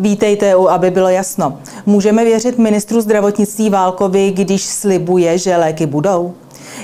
Vítejte 0.00 0.56
u, 0.56 0.68
aby 0.68 0.90
bylo 0.90 1.08
jasno. 1.08 1.58
Můžeme 1.86 2.24
věřit 2.24 2.58
ministru 2.58 3.00
zdravotnictví 3.00 3.70
Válkovi, 3.70 4.30
když 4.30 4.64
slibuje, 4.64 5.38
že 5.38 5.56
léky 5.56 5.86
budou? 5.86 6.34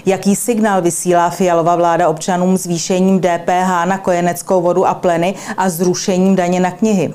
Jaký 0.07 0.37
signál 0.37 0.83
vysílá 0.83 1.31
Fialová 1.31 1.77
vláda 1.77 2.09
občanům 2.09 2.57
zvýšením 2.57 3.21
DPH 3.21 3.85
na 3.85 3.99
kojeneckou 3.99 4.61
vodu 4.61 4.87
a 4.87 4.95
pleny 4.95 5.35
a 5.57 5.69
zrušením 5.69 6.37
daně 6.37 6.61
na 6.61 6.71
knihy? 6.71 7.15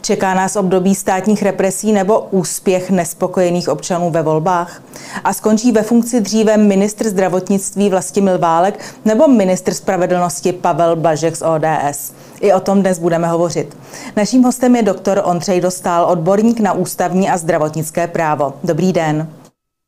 Čeká 0.00 0.34
nás 0.34 0.56
období 0.56 0.94
státních 0.94 1.42
represí 1.42 1.92
nebo 1.92 2.20
úspěch 2.30 2.90
nespokojených 2.90 3.68
občanů 3.68 4.10
ve 4.10 4.22
volbách? 4.22 4.82
A 5.24 5.32
skončí 5.32 5.72
ve 5.72 5.82
funkci 5.82 6.20
dříve 6.20 6.56
ministr 6.56 7.08
zdravotnictví 7.08 7.90
Vlastimil 7.90 8.38
Válek 8.38 8.84
nebo 9.04 9.28
ministr 9.28 9.74
spravedlnosti 9.74 10.52
Pavel 10.52 10.96
Blažek 10.96 11.36
z 11.36 11.42
ODS? 11.42 12.12
I 12.40 12.52
o 12.52 12.60
tom 12.60 12.80
dnes 12.80 12.98
budeme 12.98 13.28
hovořit. 13.28 13.76
Naším 14.16 14.42
hostem 14.42 14.76
je 14.76 14.82
doktor 14.82 15.22
Ondřej 15.24 15.60
Dostál, 15.60 16.04
odborník 16.04 16.60
na 16.60 16.72
ústavní 16.72 17.30
a 17.30 17.36
zdravotnické 17.36 18.06
právo. 18.06 18.54
Dobrý 18.64 18.92
den. 18.92 19.39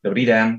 Dobrý 0.05 0.27
den. 0.27 0.59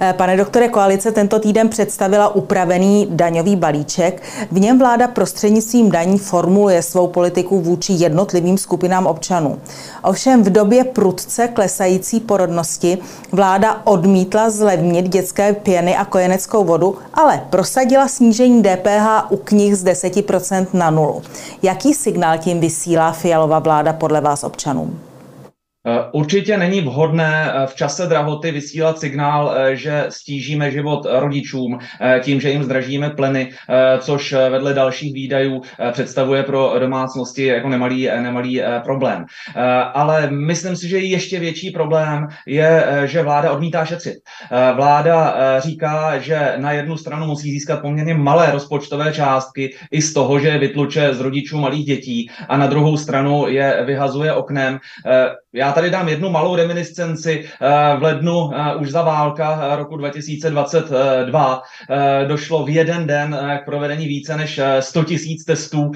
Eh, 0.00 0.12
pane 0.12 0.36
doktore, 0.36 0.68
koalice 0.68 1.12
tento 1.12 1.38
týden 1.38 1.68
představila 1.68 2.34
upravený 2.34 3.06
daňový 3.10 3.56
balíček. 3.56 4.22
V 4.52 4.60
něm 4.60 4.78
vláda 4.78 5.08
prostřednictvím 5.08 5.90
daní 5.90 6.18
formuluje 6.18 6.82
svou 6.82 7.08
politiku 7.08 7.60
vůči 7.60 7.92
jednotlivým 7.92 8.58
skupinám 8.58 9.06
občanů. 9.06 9.60
Ovšem 10.02 10.42
v 10.42 10.50
době 10.50 10.84
prudce 10.84 11.48
klesající 11.48 12.20
porodnosti 12.20 12.98
vláda 13.32 13.86
odmítla 13.86 14.50
zlevnit 14.50 15.08
dětské 15.08 15.52
pěny 15.52 15.96
a 15.96 16.04
kojeneckou 16.04 16.64
vodu, 16.64 16.98
ale 17.14 17.46
prosadila 17.50 18.08
snížení 18.08 18.62
DPH 18.62 19.30
u 19.30 19.36
knih 19.36 19.76
z 19.76 19.84
10% 19.84 20.66
na 20.72 20.90
nulu. 20.90 21.22
Jaký 21.62 21.94
signál 21.94 22.38
tím 22.38 22.60
vysílá 22.60 23.12
Fialová 23.12 23.58
vláda 23.58 23.92
podle 23.92 24.20
vás 24.20 24.44
občanům? 24.44 25.11
Eh, 25.86 26.04
určitě 26.12 26.56
není 26.56 26.80
vhodné 26.80 27.52
eh, 27.54 27.66
v 27.66 27.74
čase 27.74 28.06
drahoty 28.06 28.50
vysílat 28.50 28.98
signál, 28.98 29.54
eh, 29.56 29.76
že 29.76 30.06
stížíme 30.08 30.70
život 30.70 31.06
rodičům 31.10 31.78
tím, 32.20 32.40
že 32.40 32.50
jim 32.50 32.62
zdražíme 32.62 33.10
pleny, 33.10 33.52
což 33.98 34.32
vedle 34.32 34.74
dalších 34.74 35.14
výdajů 35.14 35.62
představuje 35.92 36.42
pro 36.42 36.74
domácnosti 36.78 37.46
jako 37.46 37.68
nemalý, 37.68 38.08
nemalý 38.20 38.62
problém. 38.84 39.24
Ale 39.94 40.30
myslím 40.30 40.76
si, 40.76 40.88
že 40.88 40.98
ještě 40.98 41.40
větší 41.40 41.70
problém 41.70 42.28
je, 42.46 42.86
že 43.04 43.22
vláda 43.22 43.52
odmítá 43.52 43.84
šetřit. 43.84 44.14
Vláda 44.74 45.36
říká, 45.60 46.18
že 46.18 46.54
na 46.56 46.72
jednu 46.72 46.96
stranu 46.96 47.26
musí 47.26 47.50
získat 47.50 47.80
poměrně 47.80 48.14
malé 48.14 48.50
rozpočtové 48.50 49.12
částky 49.12 49.74
i 49.90 50.02
z 50.02 50.12
toho, 50.12 50.38
že 50.38 50.58
vytluče 50.58 51.14
z 51.14 51.20
rodičů 51.20 51.58
malých 51.58 51.86
dětí 51.86 52.30
a 52.48 52.56
na 52.56 52.66
druhou 52.66 52.96
stranu 52.96 53.48
je 53.48 53.82
vyhazuje 53.86 54.32
oknem. 54.32 54.78
Já 55.54 55.72
tady 55.72 55.90
dám 55.90 56.08
jednu 56.08 56.30
malou 56.30 56.56
reminiscenci. 56.56 57.44
Eh, 57.60 57.96
v 57.96 58.02
lednu 58.02 58.50
eh, 58.54 58.74
už 58.76 58.90
za 58.90 59.02
válka 59.02 59.60
eh, 59.62 59.76
roku 59.76 59.96
2022 59.96 61.62
došlo 62.26 62.64
v 62.64 62.68
jeden 62.68 63.06
den 63.06 63.38
k 63.62 63.64
provedení 63.64 64.06
více 64.06 64.36
než 64.36 64.60
100 64.80 65.04
tisíc 65.04 65.44
testů 65.44 65.92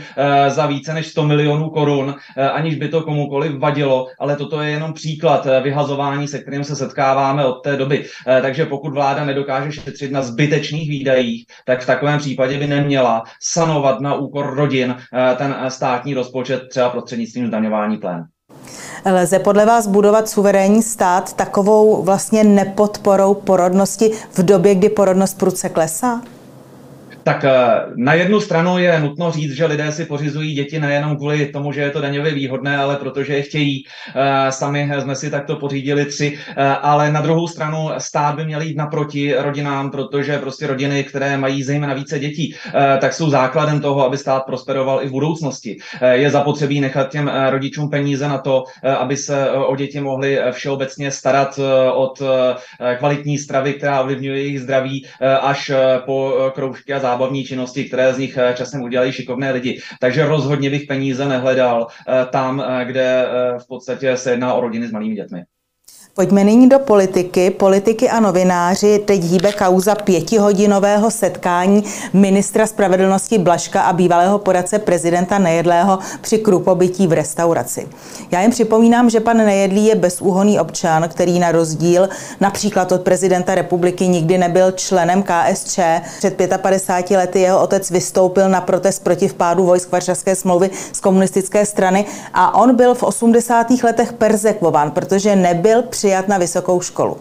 za 0.48 0.66
více 0.66 0.94
než 0.94 1.06
100 1.06 1.24
milionů 1.24 1.70
korun, 1.70 2.14
aniž 2.52 2.74
by 2.74 2.88
to 2.88 3.02
komukoliv 3.02 3.58
vadilo, 3.58 4.06
ale 4.18 4.36
toto 4.36 4.60
je 4.60 4.70
jenom 4.70 4.92
příklad 4.92 5.46
vyhazování, 5.62 6.28
se 6.28 6.38
kterým 6.38 6.64
se 6.64 6.76
setkáváme 6.76 7.44
od 7.44 7.62
té 7.62 7.76
doby. 7.76 8.04
Takže 8.42 8.66
pokud 8.66 8.94
vláda 8.94 9.24
nedokáže 9.24 9.72
šetřit 9.72 10.12
na 10.12 10.22
zbytečných 10.22 10.88
výdajích, 10.88 11.46
tak 11.64 11.80
v 11.80 11.86
takovém 11.86 12.18
případě 12.18 12.58
by 12.58 12.66
neměla 12.66 13.22
sanovat 13.40 14.00
na 14.00 14.14
úkor 14.14 14.54
rodin 14.54 14.96
ten 15.36 15.56
státní 15.68 16.14
rozpočet 16.14 16.62
třeba 16.70 16.90
prostřednictvím 16.90 17.46
zdaňování 17.46 17.96
plén. 17.96 18.26
Lze 19.12 19.38
podle 19.38 19.66
vás 19.66 19.86
budovat 19.86 20.28
suverénní 20.28 20.82
stát 20.82 21.32
takovou 21.32 22.02
vlastně 22.02 22.44
nepodporou 22.44 23.34
porodnosti 23.34 24.12
v 24.32 24.42
době, 24.42 24.74
kdy 24.74 24.88
porodnost 24.88 25.38
prudce 25.38 25.68
klesá? 25.68 26.20
Tak 27.26 27.44
eh, 27.44 27.50
na 27.96 28.14
jednu 28.14 28.40
stranu 28.40 28.78
je 28.78 29.00
nutno 29.00 29.30
říct, 29.30 29.52
že 29.52 29.66
lidé 29.66 29.92
si 29.92 30.04
pořizují 30.04 30.54
děti 30.54 30.80
nejenom 30.80 31.16
kvůli 31.16 31.46
tomu, 31.46 31.72
že 31.72 31.80
je 31.80 31.90
to 31.90 32.00
daňově 32.00 32.34
výhodné, 32.34 32.76
ale 32.76 32.96
protože 32.96 33.34
je 33.34 33.42
chtějí. 33.42 33.84
Eh, 34.14 34.52
sami 34.52 34.90
jsme 34.98 35.16
si 35.16 35.30
takto 35.30 35.56
pořídili 35.56 36.04
tři, 36.04 36.38
eh, 36.48 36.64
ale 36.64 37.12
na 37.12 37.20
druhou 37.20 37.48
stranu 37.48 37.90
stát 37.98 38.34
by 38.34 38.44
měl 38.44 38.60
jít 38.60 38.76
naproti 38.76 39.34
rodinám, 39.38 39.90
protože 39.90 40.38
prostě 40.38 40.66
rodiny, 40.66 41.04
které 41.04 41.36
mají 41.36 41.62
zejména 41.62 41.94
více 41.94 42.18
dětí, 42.18 42.54
tak 43.00 43.12
jsou 43.12 43.30
základem 43.30 43.80
toho, 43.80 44.04
aby 44.04 44.18
stát 44.18 44.46
prosperoval 44.46 45.02
i 45.02 45.08
v 45.08 45.10
budoucnosti. 45.10 45.76
Je 46.12 46.30
zapotřebí 46.30 46.80
nechat 46.80 47.10
těm 47.10 47.30
rodičům 47.50 47.90
peníze 47.90 48.28
na 48.28 48.38
to, 48.38 48.64
aby 48.98 49.16
se 49.16 49.50
o 49.50 49.76
děti 49.76 50.00
mohli 50.00 50.38
všeobecně 50.50 51.10
starat 51.10 51.60
od 51.94 52.22
kvalitní 52.98 53.38
stravy, 53.38 53.74
která 53.74 54.00
ovlivňuje 54.00 54.38
jejich 54.38 54.60
zdraví, 54.60 55.06
až 55.40 55.72
po 56.06 56.32
kroužky 56.54 56.94
a 56.94 56.98
zábavní 57.16 57.44
činnosti, 57.44 57.84
které 57.84 58.14
z 58.14 58.18
nich 58.18 58.36
eh, 58.36 58.54
časem 58.56 58.82
udělají 58.82 59.12
šikovné 59.12 59.52
lidi. 59.52 59.80
Takže 60.00 60.26
rozhodně 60.26 60.70
bych 60.70 60.86
peníze 60.86 61.28
nehledal 61.28 61.86
eh, 61.88 62.26
tam, 62.30 62.60
eh, 62.60 62.84
kde 62.84 63.26
v 63.58 63.66
podstatě 63.68 64.16
se 64.16 64.30
jedná 64.30 64.54
o 64.54 64.60
rodiny 64.60 64.88
s 64.88 64.92
malými 64.92 65.14
dětmi. 65.14 65.44
Pojďme 66.16 66.44
nyní 66.44 66.68
do 66.68 66.78
politiky. 66.78 67.50
Politiky 67.50 68.10
a 68.10 68.20
novináři 68.20 68.98
teď 69.04 69.22
hýbe 69.22 69.52
kauza 69.52 69.94
pětihodinového 69.94 71.10
setkání 71.10 71.84
ministra 72.12 72.66
spravedlnosti 72.66 73.38
Blaška 73.38 73.82
a 73.82 73.92
bývalého 73.92 74.38
poradce 74.38 74.78
prezidenta 74.78 75.38
Nejedlého 75.38 75.98
při 76.20 76.38
krupobytí 76.38 77.06
v 77.06 77.12
restauraci. 77.12 77.88
Já 78.30 78.42
jim 78.42 78.50
připomínám, 78.50 79.10
že 79.10 79.20
pan 79.20 79.36
Nejedlý 79.36 79.86
je 79.86 79.94
bezúhoný 79.94 80.60
občan, 80.60 81.08
který 81.08 81.38
na 81.38 81.52
rozdíl 81.52 82.08
například 82.40 82.92
od 82.92 83.02
prezidenta 83.02 83.54
republiky 83.54 84.08
nikdy 84.08 84.38
nebyl 84.38 84.72
členem 84.72 85.22
KSČ. 85.22 85.78
Před 86.18 86.42
55 86.56 87.16
lety 87.16 87.40
jeho 87.40 87.62
otec 87.62 87.90
vystoupil 87.90 88.48
na 88.48 88.60
protest 88.60 89.04
proti 89.04 89.28
vpádu 89.28 89.64
vojsk 89.64 89.92
Varšavské 89.92 90.36
smlouvy 90.36 90.70
z 90.92 91.00
komunistické 91.00 91.66
strany 91.66 92.04
a 92.34 92.54
on 92.54 92.76
byl 92.76 92.94
v 92.94 93.02
80. 93.02 93.66
letech 93.82 94.12
perzekvován, 94.12 94.90
protože 94.90 95.36
nebyl 95.36 95.82
při 95.82 96.05
přijat 96.06 96.28
na 96.28 96.38
vysokou 96.38 96.80
školu. 96.80 97.16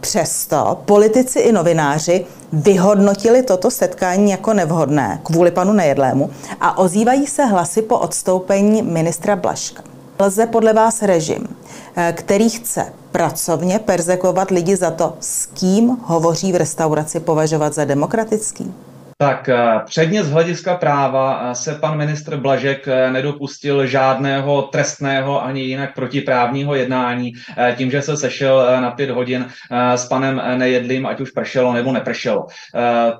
Přesto 0.00 0.82
politici 0.84 1.38
i 1.38 1.52
novináři 1.52 2.26
vyhodnotili 2.52 3.42
toto 3.42 3.70
setkání 3.70 4.30
jako 4.30 4.52
nevhodné 4.52 5.20
kvůli 5.22 5.50
panu 5.50 5.72
Nejedlému 5.72 6.30
a 6.60 6.78
ozývají 6.78 7.26
se 7.26 7.44
hlasy 7.44 7.82
po 7.82 7.98
odstoupení 7.98 8.82
ministra 8.82 9.36
Blaška. 9.36 9.82
Lze 10.18 10.46
podle 10.46 10.72
vás 10.72 11.02
režim, 11.02 11.48
eh, 11.96 12.12
který 12.16 12.50
chce 12.50 12.92
pracovně 13.12 13.78
perzekovat 13.78 14.50
lidi 14.50 14.76
za 14.76 14.90
to, 14.90 15.14
s 15.20 15.46
kým 15.46 15.96
hovoří 16.02 16.52
v 16.52 16.56
restauraci, 16.56 17.20
považovat 17.20 17.74
za 17.74 17.84
demokratický? 17.84 18.74
Tak 19.18 19.48
eh, 19.48 19.80
předně 19.84 20.24
z 20.24 20.30
hlediska 20.30 20.76
práva 20.76 21.40
eh, 21.42 21.54
se 21.54 21.74
pan 21.74 21.98
ministr 21.98 22.36
Blažek 22.36 22.88
eh, 22.88 23.10
nedopustil 23.10 23.86
žádného 23.86 24.62
trestného 24.62 25.44
ani 25.44 25.60
jinak 25.60 25.94
protiprávního 25.94 26.74
jednání 26.74 27.32
tím, 27.76 27.90
že 27.90 28.02
se 28.02 28.16
sešel 28.16 28.80
na 28.80 28.90
pět 28.90 29.10
hodin 29.10 29.46
s 29.94 30.06
panem 30.08 30.42
Nejedlým, 30.56 31.06
ať 31.06 31.20
už 31.20 31.30
pršelo 31.30 31.72
nebo 31.72 31.92
nepršelo. 31.92 32.46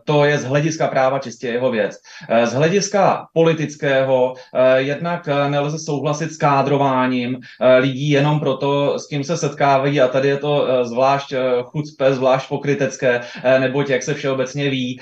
To 0.05 0.25
je 0.25 0.38
z 0.38 0.44
hlediska 0.44 0.88
práva 0.88 1.19
čistě 1.19 1.49
jeho 1.49 1.71
věc. 1.71 1.97
Z 2.44 2.53
hlediska 2.53 3.26
politického 3.32 4.34
jednak 4.76 5.28
nelze 5.49 5.78
souhlasit 5.78 6.32
s 6.32 6.37
kádrováním 6.37 7.38
lidí 7.78 8.11
jenom 8.11 8.40
proto, 8.40 8.99
s 8.99 9.06
kým 9.06 9.25
se 9.25 9.37
setkávají 9.37 10.00
a 10.00 10.08
tady 10.08 10.29
je 10.29 10.37
to 10.37 10.69
zvlášť 10.82 11.35
chucpe, 11.64 12.14
zvlášť 12.14 12.49
pokrytecké, 12.49 13.20
neboť 13.58 13.90
jak 13.90 14.02
se 14.02 14.14
všeobecně 14.14 14.70
ví, 14.70 15.00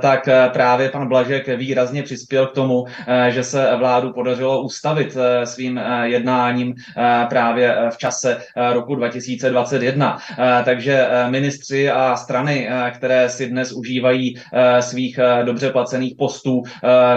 tak 0.00 0.28
právě 0.52 0.88
pan 0.88 1.08
Blažek 1.08 1.48
výrazně 1.48 2.02
přispěl 2.02 2.46
k 2.46 2.52
tomu, 2.52 2.84
eh, 3.06 3.30
že 3.30 3.44
se 3.44 3.76
vládu 3.76 4.12
podařilo 4.12 4.62
ustavit 4.62 5.16
eh, 5.16 5.46
svým 5.46 5.78
eh, 5.78 6.08
jednáním 6.08 6.74
právě 7.28 7.76
v 7.90 7.98
čase 7.98 8.40
roku 8.72 8.94
2021. 8.94 10.18
Takže 10.64 11.06
ministři 11.28 11.90
a 11.90 12.16
strany, 12.16 12.68
které 12.94 13.28
si 13.28 13.46
dnes 13.46 13.72
užívají 13.72 14.34
svých 14.80 15.18
dobře 15.44 15.70
placených 15.70 16.14
postů 16.18 16.62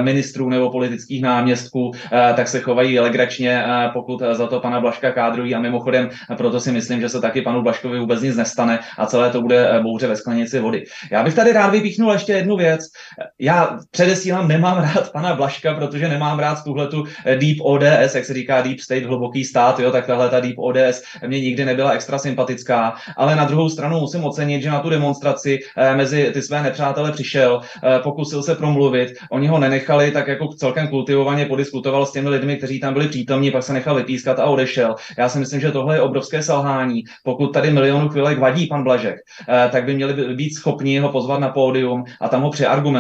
ministrů 0.02 0.50
nebo 0.50 0.72
politických 0.72 1.22
náměstků, 1.22 1.92
tak 2.36 2.48
se 2.48 2.60
chovají 2.60 3.00
legračně, 3.00 3.64
pokud 3.94 4.22
za 4.32 4.48
to 4.48 4.60
pana 4.60 4.80
Blaška 4.80 5.12
kádrují 5.12 5.56
a 5.56 5.60
mimochodem 5.60 6.10
proto 6.38 6.60
si 6.60 6.72
myslím, 6.72 7.02
že 7.02 7.10
se 7.10 7.22
taky 7.22 7.42
panu 7.42 7.62
Blaškovi 7.62 8.00
vůbec 8.00 8.22
nic 8.22 8.36
nestane 8.36 8.80
a 8.98 9.06
celé 9.06 9.30
to 9.30 9.42
bude 9.42 9.80
bouře 9.82 10.08
ve 10.08 10.16
sklenici 10.16 10.60
vody. 10.60 10.84
Já 11.12 11.24
bych 11.24 11.34
tady 11.34 11.54
rád 11.54 11.70
vypíchnul 11.70 12.14
ještě 12.14 12.34
jednu 12.34 12.58
věc, 12.58 12.82
Já 13.40 13.80
předesílám, 13.92 14.48
nemám 14.48 14.78
rád 14.78 15.12
pana 15.12 15.36
Blaška, 15.36 15.74
protože 15.74 16.10
nemám 16.10 16.40
rád 16.40 16.64
tuhletu 16.64 17.04
Deep 17.26 17.58
ODS, 17.62 18.16
jak 18.16 18.26
se 18.26 18.34
říká 18.34 18.62
Deep 18.62 18.80
State, 18.80 19.04
hluboký 19.04 19.44
stát, 19.44 19.80
jo, 19.80 19.92
tak 19.92 20.06
tahle 20.06 20.30
ta 20.30 20.40
Deep 20.40 20.56
ODS 20.58 21.04
mě 21.28 21.42
nikdy 21.42 21.66
nebyla 21.66 21.92
extra 21.92 22.18
sympatická, 22.20 22.94
ale 23.18 23.36
na 23.36 23.46
druhou 23.46 23.70
stranu 23.70 24.00
musím 24.00 24.24
ocenit, 24.24 24.64
že 24.64 24.70
na 24.70 24.80
tu 24.80 24.90
demonstraci 24.90 25.60
mezi 25.96 26.32
ty 26.34 26.42
své 26.42 26.64
nepřátele 26.64 27.12
přišel, 27.12 27.62
pokusil 28.04 28.44
se 28.44 28.56
promluvit, 28.56 29.14
oni 29.32 29.48
ho 29.48 29.60
nenechali, 29.60 30.12
tak 30.12 30.28
jako 30.28 30.48
celkem 30.48 30.88
kultivovaně 30.88 31.46
podiskutoval 31.46 32.06
s 32.06 32.12
těmi 32.12 32.30
lidmi, 32.30 32.58
kteří 32.58 32.80
tam 32.80 32.94
byli 32.94 33.08
přítomní, 33.08 33.52
pak 33.52 33.64
se 33.64 33.74
nechal 33.74 33.96
vypískat 33.96 34.40
a 34.40 34.46
odešel. 34.46 34.96
Já 35.18 35.30
si 35.30 35.40
myslím, 35.40 35.62
že 35.62 35.72
tohle 35.72 35.96
je 35.96 36.02
obrovské 36.02 36.44
selhání. 36.44 37.04
Pokud 37.24 37.48
tady 37.48 37.72
milionu 37.72 38.10
chvilek 38.10 38.40
vadí 38.40 38.68
pan 38.68 38.84
Blažek, 38.84 39.16
eh, 39.50 39.70
tak 39.72 39.86
by 39.86 39.96
měli 39.96 40.36
být 40.36 40.54
schopni 40.54 41.00
ho 41.00 41.10
pozvat 41.10 41.40
na 41.40 41.50
pódium 41.50 42.04
a 42.22 42.30
tam 42.30 42.42
ho 42.42 42.50
přeargumentovat. 42.50 42.93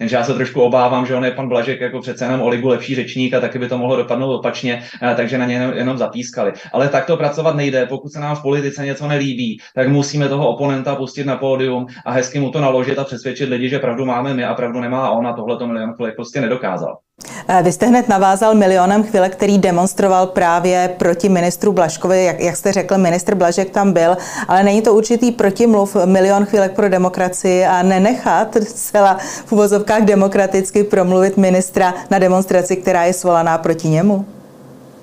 Jenže 0.00 0.16
já 0.16 0.24
se 0.24 0.34
trošku 0.34 0.60
obávám, 0.60 1.06
že 1.06 1.14
on 1.14 1.24
je 1.24 1.30
pan 1.30 1.48
Blažek 1.48 1.80
jako 1.80 2.00
přece 2.00 2.24
jenom 2.24 2.40
o 2.40 2.48
ligu 2.48 2.68
lepší 2.68 2.94
řečník 2.94 3.34
a 3.34 3.40
taky 3.40 3.58
by 3.58 3.68
to 3.68 3.78
mohlo 3.78 3.96
dopadnout 3.96 4.34
opačně, 4.34 4.82
eh, 5.02 5.14
takže 5.14 5.38
na 5.38 5.46
ně 5.46 5.54
jenom, 5.54 5.72
jenom 5.72 5.98
zapískali. 5.98 6.52
Ale 6.72 6.88
tak 6.88 7.06
to 7.06 7.16
pracovat 7.16 7.56
nejde. 7.56 7.86
Pokud 7.86 8.12
se 8.12 8.20
nám 8.20 8.36
v 8.36 8.42
politice 8.42 8.86
něco 8.86 9.08
nelíbí, 9.08 9.58
tak 9.74 9.88
musíme 9.88 10.28
toho 10.28 10.48
oponenta 10.48 10.94
pustit 10.94 11.24
na 11.24 11.36
pódium 11.36 11.86
a 12.04 12.12
hezky 12.12 12.40
mu 12.40 12.50
to 12.50 12.60
naložit 12.60 12.98
a 12.98 13.04
přesvědčit 13.04 13.48
lidi, 13.48 13.68
že 13.68 13.78
pravdu 13.78 14.04
máme 14.04 14.34
my 14.34 14.44
a 14.44 14.54
pravdu 14.54 14.80
nemá 14.80 15.10
on 15.10 15.26
a 15.26 15.32
tohle 15.32 15.56
to 15.56 15.66
milion 15.66 15.94
prostě 16.16 16.40
nedokázal. 16.40 17.05
Eh, 17.48 17.62
vy 17.62 17.72
jste 17.72 17.86
hned 17.86 18.08
navázal 18.08 18.54
milionem 18.54 19.04
chvíle, 19.04 19.28
který 19.28 19.58
demonstroval 19.58 20.26
právě 20.26 20.94
proti 20.98 21.28
ministru 21.28 21.72
Blaškovi. 21.72 22.24
Jak, 22.24 22.40
jak 22.40 22.56
jste 22.56 22.72
řekl, 22.72 22.98
ministr 22.98 23.34
Blažek 23.34 23.70
tam 23.70 23.92
byl, 23.92 24.16
ale 24.48 24.62
není 24.62 24.82
to 24.82 24.94
určitý 24.94 25.32
protimluv 25.32 25.96
milion 26.04 26.44
chvílek 26.44 26.72
pro 26.72 26.88
demokracii 26.88 27.64
a 27.64 27.82
nenechat 27.82 28.56
celá 28.74 29.18
v 29.46 29.52
uvozovkách 29.52 30.02
demokraticky 30.02 30.84
promluvit 30.84 31.36
ministra 31.36 31.94
na 32.10 32.18
demonstraci, 32.18 32.76
která 32.76 33.04
je 33.04 33.12
svolaná 33.12 33.58
proti 33.58 33.88
němu? 33.88 34.35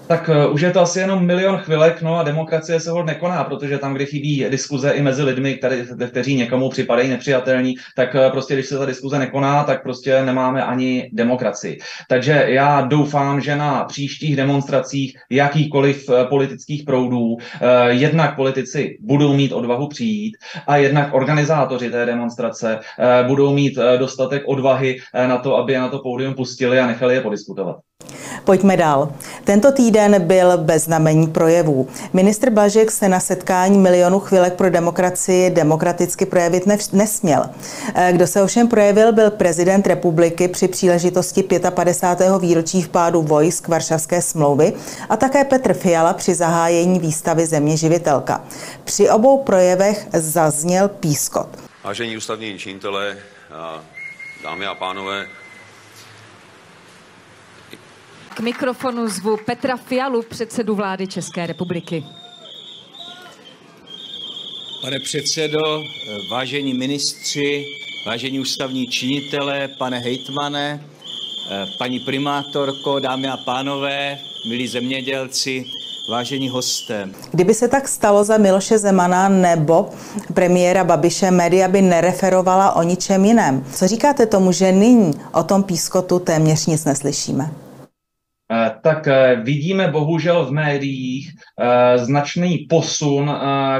Tak 0.08 0.30
uh, 0.30 0.54
už 0.54 0.62
je 0.62 0.72
to 0.72 0.82
asi 0.82 1.00
jenom 1.00 1.26
milion 1.26 1.58
chvilek, 1.58 2.02
no 2.02 2.20
a 2.20 2.24
demokracie 2.24 2.80
se 2.80 2.92
hod 2.92 3.06
nekoná, 3.06 3.44
protože 3.44 3.78
tam, 3.78 3.94
kde 3.94 4.06
chybí 4.06 4.46
diskuze 4.50 4.92
i 4.92 5.02
mezi 5.02 5.24
lidmi, 5.24 5.54
který, 5.54 5.76
kteří 6.08 6.36
někomu 6.36 6.70
připadají 6.70 7.10
nepřijatelní, 7.10 7.76
tak 7.96 8.16
uh, 8.16 8.32
prostě 8.32 8.54
když 8.54 8.66
se 8.66 8.78
ta 8.78 8.86
diskuze 8.86 9.20
nekoná, 9.20 9.64
tak 9.64 9.84
prostě 9.84 10.26
nemáme 10.26 10.64
ani 10.64 11.10
demokracii. 11.14 11.80
Takže 12.10 12.46
já 12.48 12.82
doufám, 12.82 13.42
že 13.42 13.56
na 13.56 13.84
příštích 13.84 14.36
demonstracích 14.36 15.18
jakýchkoliv 15.30 16.10
uh, 16.10 16.24
politických 16.24 16.84
proudů 16.84 17.26
uh, 17.26 17.40
jednak 17.88 18.36
politici 18.36 18.98
budou 19.02 19.34
mít 19.34 19.52
odvahu 19.52 19.88
přijít 19.88 20.38
a 20.68 20.78
jednak 20.78 21.14
organizátoři 21.14 21.90
té 21.90 22.06
demonstrace 22.06 22.80
uh, 22.80 23.28
budou 23.28 23.54
mít 23.54 23.78
uh, 23.78 23.84
dostatek 23.98 24.44
odvahy 24.46 24.96
uh, 24.96 25.28
na 25.28 25.38
to, 25.38 25.56
aby 25.56 25.74
je 25.74 25.80
na 25.80 25.90
to 25.90 26.00
pódium 26.00 26.34
pustili 26.34 26.80
a 26.80 26.88
nechali 26.88 27.14
je 27.14 27.22
podiskutovat. 27.22 27.76
Pojďme 28.44 28.78
dál. 28.78 29.12
Tento 29.44 29.72
týden 29.72 30.22
byl 30.22 30.58
bez 30.58 30.84
znamení 30.84 31.28
projevů. 31.28 31.88
Ministr 32.14 32.50
Blažek 32.50 32.92
se 32.92 33.10
na 33.10 33.20
setkání 33.20 33.78
milionu 33.78 34.20
chvilek 34.20 34.54
pro 34.54 34.70
demokracii 34.70 35.50
demokraticky 35.50 36.26
projevit 36.26 36.64
nesměl. 36.94 37.50
Eh, 37.96 38.14
kdo 38.14 38.28
se 38.28 38.44
ovšem 38.44 38.68
projevil, 38.68 39.14
byl 39.14 39.32
prezident 39.32 39.88
republiky 39.88 40.48
při 40.48 40.68
příležitosti 40.68 41.44
55. 41.70 42.40
výročí 42.40 42.82
vpádu 42.82 43.22
vojsk 43.22 43.68
Varšavské 43.68 44.22
smlouvy 44.22 44.74
a 45.10 45.18
také 45.18 45.44
Petr 45.44 45.74
Fiala 45.74 46.14
při 46.14 46.36
zahájení 46.36 47.00
výstavy 47.00 47.46
Země 47.46 47.78
živitelka. 47.78 48.44
Při 48.84 49.10
obou 49.10 49.44
projevech 49.44 50.08
zazněl 50.14 50.88
pískot. 50.88 51.48
Vážení 51.84 52.18
ústavní 52.18 52.60
činitelé, 52.60 53.18
dámy 54.44 54.66
a 54.66 54.76
pánové, 54.76 55.26
k 58.34 58.40
mikrofonu 58.40 59.10
zvu 59.10 59.38
Petra 59.46 59.78
Fialu, 59.78 60.22
předsedu 60.30 60.76
vlády 60.76 61.08
České 61.08 61.48
republiky. 61.48 62.04
Pane 64.82 65.00
předsedo, 65.00 65.60
vážení 66.32 66.74
ministři, 66.74 67.66
vážení 68.06 68.40
ústavní 68.40 68.88
činitelé, 68.88 69.68
pane 69.68 70.00
hejtmane, 70.00 70.84
paní 71.78 72.00
primátorko, 72.00 73.00
dámy 73.00 73.28
a 73.28 73.38
pánové, 73.38 74.20
milí 74.50 74.68
zemědělci, 74.68 75.66
vážení 76.10 76.50
hosté. 76.50 77.10
Kdyby 77.32 77.54
se 77.54 77.68
tak 77.68 77.88
stalo 77.88 78.24
za 78.24 78.38
Miloše 78.38 78.78
Zemana 78.78 79.30
nebo 79.30 79.90
premiéra 80.34 80.84
Babiše, 80.84 81.32
média 81.32 81.68
by 81.68 81.82
nereferovala 81.82 82.76
o 82.76 82.84
ničem 82.84 83.26
jiném. 83.26 83.66
Co 83.74 83.88
říkáte 83.88 84.26
tomu, 84.26 84.52
že 84.52 84.72
nyní 84.72 85.14
o 85.34 85.44
tom 85.44 85.64
pískotu 85.64 86.20
téměř 86.20 86.66
nic 86.66 86.86
neslyšíme? 86.86 87.63
Eh, 88.84 88.90
tak 88.90 89.08
eh, 89.08 89.36
vidíme 89.36 89.88
bohužel 89.88 90.46
v 90.46 90.52
médiích 90.52 91.32
eh, 91.60 91.98
značný 91.98 92.58
posun, 92.70 93.32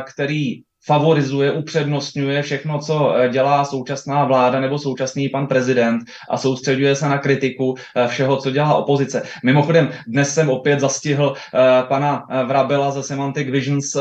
který 0.06 0.64
favorizuje, 0.86 1.52
upřednostňuje 1.52 2.42
všechno, 2.42 2.80
co 2.80 3.16
eh, 3.16 3.30
dělá 3.30 3.66
současná 3.66 4.26
vláda 4.26 4.60
nebo 4.60 4.80
současný 4.80 5.30
pan 5.30 5.48
prezident 5.48 6.04
a 6.30 6.38
soustředuje 6.38 6.96
se 6.96 7.10
na 7.10 7.18
kritiku 7.18 7.76
eh, 7.96 8.08
všeho, 8.08 8.38
co 8.38 8.52
dělá 8.52 8.76
opozice. 8.76 9.24
Mimochodem, 9.44 9.90
dnes 10.08 10.34
jsem 10.34 10.50
opět 10.50 10.80
zastihl 10.80 11.34
eh, 11.36 11.60
pana 11.88 12.26
Vrabela 12.46 12.92
ze 12.92 13.04
Semantic 13.04 13.50
Visions 13.50 13.96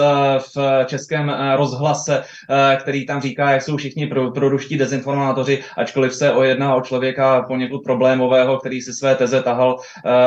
v 0.54 0.84
českém 0.86 1.32
rozhlase, 1.56 2.22
který 2.80 3.06
tam 3.06 3.20
říká, 3.20 3.50
jak 3.50 3.62
jsou 3.62 3.76
všichni 3.76 4.06
produští 4.06 4.78
dezinformátoři, 4.78 5.62
ačkoliv 5.76 6.14
se 6.14 6.32
o 6.32 6.42
o 6.74 6.80
člověka 6.80 7.42
poněkud 7.42 7.78
problémového, 7.84 8.58
který 8.58 8.82
si 8.82 8.92
své 8.92 9.14
teze 9.14 9.42
tahal 9.42 9.78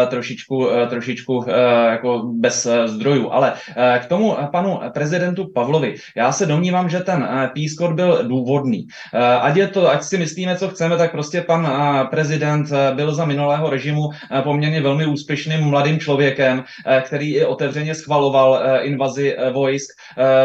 trošičku, 0.10 0.68
trošičku 0.90 1.46
jako 1.90 2.22
bez 2.34 2.68
zdrojů. 2.86 3.32
Ale 3.32 3.54
k 4.00 4.06
tomu 4.06 4.38
panu 4.52 4.80
prezidentu 4.94 5.52
Pavlovi. 5.54 5.96
Já 6.16 6.32
se 6.32 6.45
se 6.46 6.52
domnívám, 6.52 6.90
že 6.90 7.00
ten 7.00 7.28
eh, 7.30 7.50
pískot 7.54 7.94
byl 7.94 8.28
důvodný. 8.28 8.88
Eh, 9.14 9.20
ať 9.20 9.56
je 9.56 9.68
to, 9.68 9.90
ať 9.90 10.04
si 10.04 10.18
myslíme, 10.18 10.58
co 10.58 10.70
chceme, 10.70 10.98
tak 10.98 11.12
prostě 11.12 11.42
pan 11.42 11.66
eh, 11.66 12.06
prezident 12.10 12.70
byl 12.94 13.16
za 13.16 13.26
minulého 13.26 13.70
režimu 13.70 14.10
poměrně 14.44 14.82
velmi 14.82 15.06
úspěšným 15.06 15.62
mladým 15.62 16.00
člověkem, 16.00 16.64
který 17.02 17.36
i 17.36 17.46
otevřeně 17.46 17.96
schvaloval 17.96 18.60
invazi 18.82 19.36
vojsk 19.54 19.90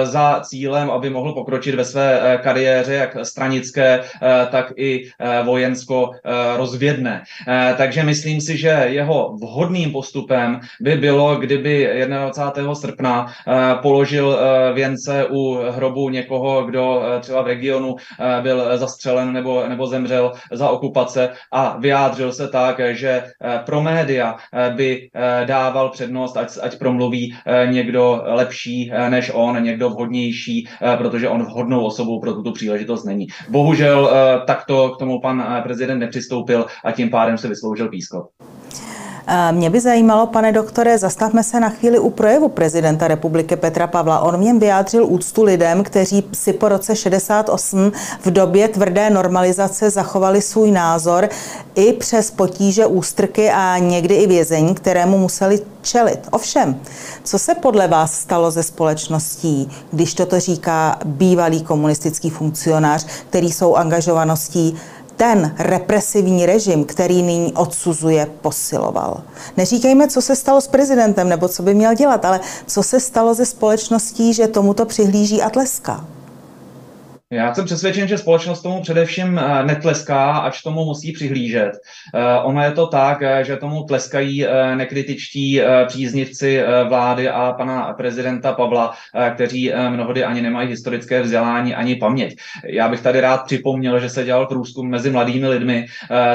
za 0.03 0.41
cílem, 0.45 0.91
aby 0.91 1.11
mohl 1.11 1.33
pokročit 1.33 1.75
ve 1.75 1.85
své 1.85 2.39
kariéře, 2.43 2.95
jak 2.95 3.17
stranické, 3.23 4.01
tak 4.51 4.73
i 4.77 5.11
vojensko-rozvědné. 5.45 7.23
Takže 7.77 8.03
myslím 8.03 8.41
si, 8.41 8.57
že 8.57 8.85
jeho 8.87 9.37
vhodným 9.41 9.93
postupem 9.93 10.61
by 10.81 10.97
bylo, 10.97 11.37
kdyby 11.37 11.89
21. 12.07 12.75
srpna 12.75 13.27
položil 13.83 14.39
věnce 14.75 15.27
u 15.31 15.59
hrobu 15.71 15.90
hrobu 15.91 16.09
někoho, 16.09 16.65
kdo 16.65 17.03
eh, 17.03 17.21
třeba 17.21 17.43
v 17.43 17.47
regionu 17.47 17.97
eh, 17.99 18.43
byl 18.43 18.79
zastřelen 18.79 19.33
nebo, 19.33 19.69
nebo 19.69 19.87
zemřel 19.87 20.33
za 20.53 20.71
okupace 20.71 21.29
a 21.53 21.77
vyjádřil 21.79 22.33
se 22.33 22.49
tak, 22.49 22.81
že 22.91 23.11
eh, 23.11 23.61
pro 23.67 23.83
média 23.83 24.37
by 24.77 25.09
dával 25.45 25.89
přednost, 25.89 26.37
ať, 26.37 26.59
ať 26.63 26.79
promluví 26.79 27.35
někdo 27.71 28.23
lepší 28.25 28.93
než 29.09 29.31
on, 29.35 29.63
někdo 29.63 29.91
vhodnější, 29.91 30.69
protože 30.99 31.29
on 31.29 31.43
vhodnou 31.43 31.85
osobou 31.85 32.21
pro 32.21 32.33
tuto 32.33 32.53
příležitost 32.53 33.05
není. 33.05 33.27
Bohužel 33.49 34.11
takto 34.47 34.89
k 34.89 34.99
tomu 34.99 35.21
pan 35.21 35.61
prezident 35.63 35.99
nepřistoupil 35.99 36.67
a 36.85 36.93
tím 36.93 37.11
pádem 37.11 37.39
se 37.39 37.49
vysloužil 37.49 37.89
pískot. 37.89 38.25
Mě 39.51 39.71
by 39.71 39.81
zajímalo, 39.81 40.27
pane 40.27 40.53
doktore, 40.53 40.99
zastavme 40.99 41.45
se 41.45 41.61
na 41.61 41.69
chvíli 41.69 41.99
u 41.99 42.11
projevu 42.11 42.49
prezidenta 42.49 43.09
republiky 43.09 43.57
Petra 43.57 43.87
Pavla. 43.87 44.21
On 44.21 44.37
v 44.37 44.41
něm 44.41 44.59
vyjádřil 44.59 45.07
úctu 45.07 45.43
lidem, 45.43 45.85
kteří 45.85 46.25
si 46.33 46.53
po 46.53 46.69
roce 46.69 46.97
68 46.97 47.93
v 48.25 48.31
době 48.31 48.69
tvrdé 48.69 49.11
normalizace 49.11 49.91
zachovali 49.91 50.43
svůj 50.43 50.71
názor 50.71 51.29
i 51.75 51.93
přes 51.93 52.31
potíže, 52.31 52.87
ústrky 52.87 53.51
a 53.51 53.79
někdy 53.79 54.15
i 54.15 54.27
vězení, 54.27 54.75
kterému 54.75 55.19
museli 55.19 55.61
čelit. 55.83 56.29
Ovšem, 56.31 56.81
co 57.25 57.39
se 57.39 57.55
podle 57.55 57.89
vás 57.89 58.21
stalo 58.21 58.51
ze 58.51 58.63
společností, 58.63 59.71
když 59.93 60.15
toto 60.15 60.41
říká 60.41 60.99
bývalý 61.05 61.63
komunistický 61.63 62.31
funkcionář, 62.31 63.07
který 63.29 63.53
jsou 63.53 63.75
angažovaností 63.75 64.77
ten 65.21 65.55
represivní 65.59 66.47
režim, 66.47 66.85
který 66.85 67.23
nyní 67.23 67.53
odsuzuje, 67.53 68.27
posiloval. 68.41 69.23
Neříkejme, 69.57 70.09
co 70.09 70.23
se 70.23 70.37
stalo 70.37 70.61
s 70.61 70.69
prezidentem 70.69 71.29
nebo 71.29 71.49
co 71.49 71.63
by 71.63 71.75
měl 71.75 71.95
dělat, 71.95 72.25
ale 72.25 72.41
co 72.67 72.83
se 72.83 73.01
stalo 73.01 73.35
ze 73.35 73.47
společností, 73.47 74.35
že 74.35 74.49
tomuto 74.49 74.87
přihlíží 74.87 75.43
a 75.43 75.51
tleská. 75.51 76.05
Já 77.33 77.55
jsem 77.55 77.65
přesvědčen, 77.65 78.09
že 78.09 78.19
společnost 78.19 78.63
tomu 78.63 78.83
především 78.83 79.39
eh, 79.39 79.65
netleská, 79.65 80.33
ač 80.33 80.63
tomu 80.63 80.85
musí 80.85 81.13
přihlížet. 81.13 81.73
Eh, 82.15 82.41
ono 82.43 82.63
je 82.63 82.71
to 82.71 82.87
tak, 82.87 83.23
eh, 83.23 83.45
že 83.45 83.57
tomu 83.57 83.85
tleskají 83.85 84.47
nekritičtí 84.75 85.61
příznivci 85.87 86.63
vlády 86.89 87.29
a 87.29 87.53
pana 87.53 87.93
prezidenta 87.93 88.53
Pavla, 88.53 88.95
kteří 89.35 89.73
mnohdy 89.89 90.25
ani 90.25 90.43
nemají 90.43 90.69
historické 90.69 91.23
vzdělání 91.23 91.75
ani 91.75 91.97
paměť. 91.97 92.37
Já 92.65 92.89
bych 92.89 93.01
tady 93.01 93.21
rád 93.21 93.45
připomněl, 93.45 94.01
že 94.01 94.09
se 94.09 94.25
dělal 94.25 94.47
průzkum 94.47 94.91
mezi 94.91 95.11
mladými 95.11 95.49
lidmi, 95.49 95.87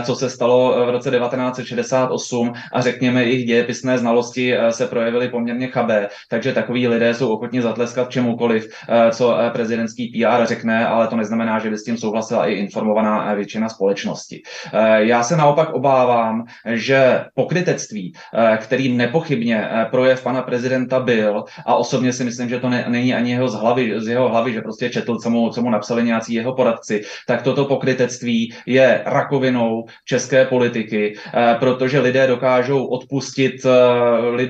co 0.03 0.15
se 0.15 0.29
stalo 0.29 0.85
v 0.85 0.89
roce 0.89 1.11
1968 1.11 2.53
a 2.73 2.81
řekněme, 2.81 3.23
jejich 3.23 3.45
dějepisné 3.45 3.97
znalosti 3.97 4.55
se 4.69 4.87
projevily 4.87 5.29
poměrně 5.29 5.67
chabé, 5.67 6.07
takže 6.29 6.53
takoví 6.53 6.87
lidé 6.87 7.13
jsou 7.13 7.33
ochotni 7.33 7.61
zatleskat 7.61 8.09
čemukoliv, 8.09 8.67
co 9.11 9.37
prezidentský 9.53 10.07
PR 10.07 10.45
řekne 10.45 10.84
ale 10.87 11.07
to 11.07 11.15
neznamená, 11.15 11.59
že 11.59 11.69
by 11.69 11.77
s 11.77 11.83
tím 11.83 11.97
souhlasila 11.97 12.47
i 12.47 12.53
informovaná 12.53 13.31
eh, 13.31 13.35
většina 13.35 13.69
společnosti. 13.69 14.41
Eh, 14.73 15.05
já 15.05 15.23
se 15.23 15.37
naopak 15.37 15.73
obávám, 15.73 16.45
že 16.73 17.25
pokrytectví, 17.33 18.13
eh, 18.13 18.57
kterým 18.57 18.97
nepochybně 18.97 19.69
projev 19.91 20.23
pana 20.23 20.41
prezidenta 20.41 20.99
byl, 20.99 21.43
a 21.65 21.75
osobně 21.75 22.13
si 22.13 22.23
myslím, 22.23 22.49
že 22.49 22.59
to 22.59 22.69
ne, 22.69 22.85
není 22.87 23.13
ani 23.13 23.31
jeho 23.31 23.47
z 23.47 23.53
hlavy, 23.53 24.01
z 24.01 24.07
jeho 24.07 24.29
hlavy, 24.29 24.53
že 24.53 24.61
prostě 24.61 24.89
četl, 24.89 25.17
co 25.17 25.29
mu, 25.29 25.49
co 25.49 25.61
mu 25.61 25.69
napsali 25.69 26.03
nějací 26.03 26.33
jeho 26.33 26.53
poradci, 26.53 27.03
tak 27.27 27.41
toto 27.41 27.65
pokrytectví 27.65 28.53
je 28.65 29.01
rakovinou 29.05 29.85
české 30.05 30.45
politiky, 30.45 31.15
protože 31.59 31.99
lidé 31.99 32.27
dokážou 32.27 32.85
odpustit 32.85 33.65
lid, 34.31 34.49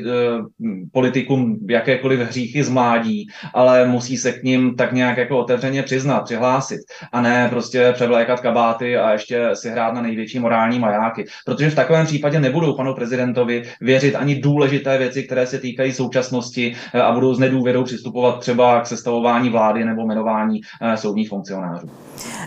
politikům 0.91 1.57
jakékoliv 1.69 2.19
hříchy 2.19 2.63
z 2.63 2.69
mládí, 2.69 3.27
ale 3.53 3.87
musí 3.87 4.17
se 4.17 4.31
k 4.31 4.43
ním 4.43 4.75
tak 4.75 4.91
nějak 4.91 5.17
jako 5.17 5.37
otevřeně 5.37 5.83
přiznat 5.83 6.24
přihlásit 6.25 6.79
a 7.11 7.21
ne 7.21 7.47
prostě 7.49 7.91
převlékat 7.93 8.39
kabáty 8.39 8.97
a 8.97 9.11
ještě 9.11 9.49
si 9.53 9.69
hrát 9.69 9.93
na 9.93 10.01
největší 10.01 10.39
morální 10.39 10.79
majáky. 10.79 11.25
Protože 11.45 11.69
v 11.69 11.75
takovém 11.75 12.05
případě 12.05 12.39
nebudou 12.39 12.73
panu 12.73 12.93
prezidentovi 12.93 13.63
věřit 13.81 14.15
ani 14.15 14.35
důležité 14.35 14.97
věci, 14.97 15.23
které 15.23 15.47
se 15.47 15.59
týkají 15.59 15.91
současnosti 15.91 16.75
eh, 16.93 17.01
a 17.01 17.11
budou 17.11 17.33
s 17.33 17.39
nedůvěrou 17.39 17.83
přistupovat 17.83 18.39
třeba 18.39 18.81
k 18.81 18.87
sestavování 18.87 19.49
vlády 19.49 19.85
nebo 19.85 20.01
jmenování 20.01 20.61
eh, 20.81 20.97
soudních 20.97 21.29
funkcionářů. 21.29 21.89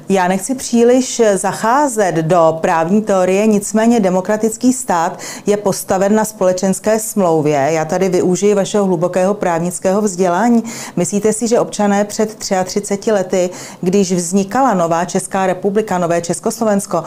Já 0.08 0.28
nechci 0.28 0.54
příliš 0.54 1.22
zacházet 1.34 2.14
do 2.14 2.58
právní 2.60 3.02
teorie, 3.02 3.46
nicméně 3.46 4.00
demokratický 4.00 4.72
stát 4.72 5.18
je 5.46 5.56
postaven 5.56 6.14
na 6.14 6.24
společenské 6.24 6.98
smlouvě. 6.98 7.68
Já 7.72 7.84
tady 7.84 8.08
využiji 8.08 8.54
vašeho 8.54 8.84
hlubokého 8.84 9.34
právnického 9.34 10.02
vzdělání. 10.02 10.62
Myslíte 10.96 11.32
si, 11.32 11.48
že 11.48 11.60
občané 11.60 12.04
před 12.04 12.34
33 12.64 13.12
lety, 13.12 13.50
když 13.80 14.12
vznikala 14.12 14.74
nová 14.74 15.04
Česká 15.04 15.46
republika, 15.46 15.98
nové 15.98 16.20
Československo, 16.20 17.04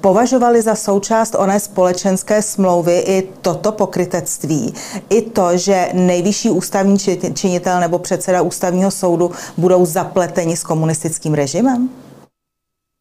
považovali 0.00 0.62
za 0.62 0.74
součást 0.74 1.36
oné 1.38 1.60
společenské 1.60 2.42
smlouvy 2.42 2.98
i 2.98 3.28
toto 3.40 3.72
pokrytectví, 3.72 4.74
i 5.08 5.22
to, 5.22 5.56
že 5.56 5.88
nejvyšší 5.92 6.50
ústavní 6.50 6.98
činitel 7.34 7.80
nebo 7.80 7.98
předseda 7.98 8.42
ústavního 8.42 8.90
soudu 8.90 9.30
budou 9.56 9.86
zapleteni 9.86 10.56
s 10.56 10.64
komunistickým 10.64 11.34
režimem? 11.34 11.88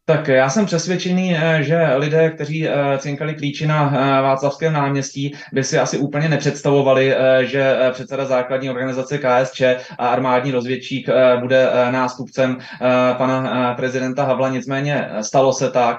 Tak 0.10 0.28
já 0.28 0.50
jsem 0.50 0.66
přesvědčený, 0.66 1.36
eh, 1.38 1.64
že 1.64 1.88
lidé, 1.96 2.30
kteří 2.30 2.68
eh, 2.68 2.72
cinkali 2.98 3.36
klíči 3.36 3.68
na 3.68 3.92
eh, 3.94 4.22
Václavském 4.22 4.74
náměstí, 4.74 5.34
by 5.54 5.64
si 5.64 5.80
asi 5.80 5.98
úplně 5.98 6.30
nepředstavovali, 6.30 7.16
že 7.42 7.78
předseda 7.92 8.26
základní 8.26 8.70
organizace 8.70 9.18
KSČ 9.18 9.62
a 9.98 10.08
armádní 10.08 10.52
rozvědčík 10.52 11.10
bude 11.40 11.68
nástupcem 11.92 12.58
pana 13.18 13.74
prezidenta 13.74 14.24
Havla. 14.24 14.50
Nicméně 14.50 15.10
stalo 15.22 15.54
se 15.54 15.72
tak. 15.72 15.98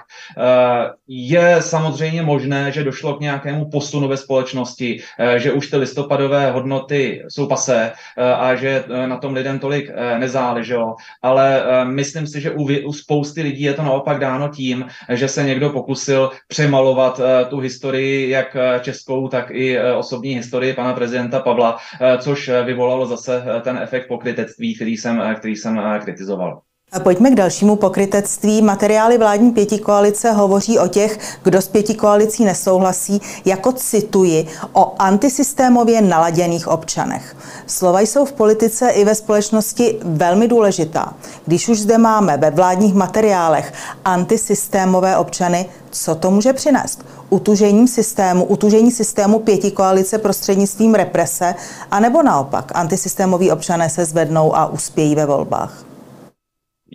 Je 1.09 1.57
samozřejmě 1.61 2.23
možné, 2.23 2.73
že 2.73 2.85
došlo 2.85 3.15
k 3.15 3.21
nějakému 3.21 3.71
posunu 3.71 4.09
ve 4.09 4.17
společnosti, 4.17 5.01
že 5.37 5.53
už 5.53 5.71
ty 5.71 5.77
listopadové 5.77 6.51
hodnoty 6.51 7.23
jsou 7.29 7.47
pasé 7.47 7.93
a 8.37 8.55
že 8.55 8.85
na 9.07 9.17
tom 9.17 9.35
lidem 9.35 9.59
tolik 9.59 9.91
nezáleželo. 10.19 10.97
Ale 11.23 11.65
myslím 11.85 12.27
si, 12.27 12.41
že 12.41 12.51
u 12.85 12.93
spousty 12.93 13.43
lidí 13.43 13.63
je 13.63 13.75
to 13.75 13.83
naopak 13.83 14.00
naopak 14.01 14.19
dáno 14.19 14.49
tím, 14.49 14.87
že 15.09 15.29
se 15.29 15.45
někdo 15.45 15.71
pokusil 15.71 16.31
přemalovat 16.49 17.21
eh, 17.21 17.45
tu 17.45 17.59
historii, 17.59 18.31
jak 18.31 18.57
eh, 18.57 18.81
českou, 18.81 19.29
tak 19.29 19.51
i 19.51 19.77
eh, 19.77 19.93
osobní 19.93 20.35
historii 20.35 20.75
pana 20.75 20.93
prezidenta 20.93 21.41
Pavla, 21.41 21.79
což 22.19 22.51
vyvolalo 22.65 23.07
zase 23.07 23.45
ten 23.63 23.79
efekt 23.79 24.09
pokrytectví, 24.09 24.75
který 24.75 24.97
jsem, 24.97 25.23
který 25.37 25.57
jsem 25.57 25.81
kritizoval. 26.03 26.61
Pojďme 26.99 27.31
k 27.31 27.35
dalšímu 27.35 27.77
pokrytectví. 27.77 28.63
Materiály 28.63 29.19
vládní 29.19 29.51
pětikoalice 29.51 30.33
hovoří 30.33 30.79
o 30.79 30.89
těch, 30.89 31.19
kdo 31.43 31.63
s 31.63 31.69
pětikoalicí 31.69 32.45
nesouhlasí, 32.45 33.21
jako 33.45 33.73
cituji, 33.73 34.47
o 34.73 34.95
antisystémově 34.99 36.01
naladěných 36.01 36.69
občanech. 36.69 37.37
Slova 37.67 38.01
jsou 38.01 38.25
v 38.25 38.33
politice 38.33 38.91
i 38.91 39.05
ve 39.05 39.15
společnosti 39.15 39.99
velmi 40.03 40.49
důležitá. 40.49 41.15
Když 41.47 41.69
už 41.69 41.81
zde 41.81 41.99
máme 41.99 42.37
ve 42.37 42.51
vládních 42.51 42.95
materiálech 42.95 43.73
antisystémové 44.05 45.17
občany, 45.17 45.67
co 45.91 46.15
to 46.15 46.31
může 46.31 46.53
přinést? 46.53 47.05
Utužením 47.29 47.89
systému, 47.89 48.45
utužení 48.45 48.91
systému 48.91 49.39
pětikoalice 49.39 50.19
prostřednictvím 50.19 50.95
represe, 50.95 51.55
anebo 51.91 52.23
naopak 52.23 52.73
antisystémoví 52.75 53.51
občané 53.51 53.91
se 53.91 54.05
zvednou 54.05 54.57
a 54.57 54.67
uspějí 54.67 55.15
ve 55.15 55.27
volbách? 55.27 55.90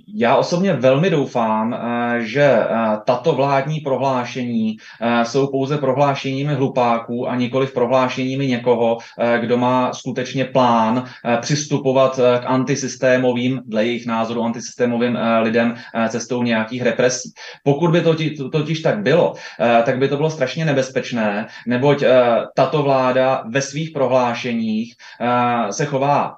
Já 0.08 0.36
osobně 0.36 0.74
velmi 0.74 1.10
doufám, 1.10 1.74
eh, 1.74 2.22
že 2.22 2.42
eh, 2.42 2.68
tato 3.06 3.34
vládní 3.34 3.80
prohlášení 3.80 4.78
eh, 5.02 5.26
jsou 5.26 5.48
pouze 5.48 5.78
prohlášeními 5.78 6.54
hlupáků 6.54 7.30
a 7.30 7.36
nikoli 7.36 7.68
prohlášeními 7.68 8.48
někoho, 8.48 8.98
kdo 9.42 9.58
má 9.58 9.94
skutečně 9.94 10.46
plán 10.46 11.04
přistupovat 11.42 12.16
k 12.16 12.46
antisystémovým, 12.46 13.62
dle 13.66 13.86
jejich 13.86 14.06
názoru, 14.06 14.44
antisystémovým 14.44 15.18
lidem 15.42 15.76
cestou 16.10 16.44
nějakých 16.44 16.82
represí. 16.82 17.34
Pokud 17.64 17.92
by 17.92 18.02
to 18.02 18.16
totiž 18.50 18.80
tak 18.80 19.02
bylo, 19.02 19.34
tak 19.84 19.98
by 19.98 20.08
to 20.08 20.18
bylo 20.18 20.30
strašně 20.30 20.66
nebezpečné, 20.66 21.48
neboť 21.68 22.04
tato 22.56 22.84
vláda 22.84 23.44
ve 23.50 23.62
svých 23.62 23.92
prohlášeních 23.92 24.94
se 25.72 25.86
chová 25.86 26.36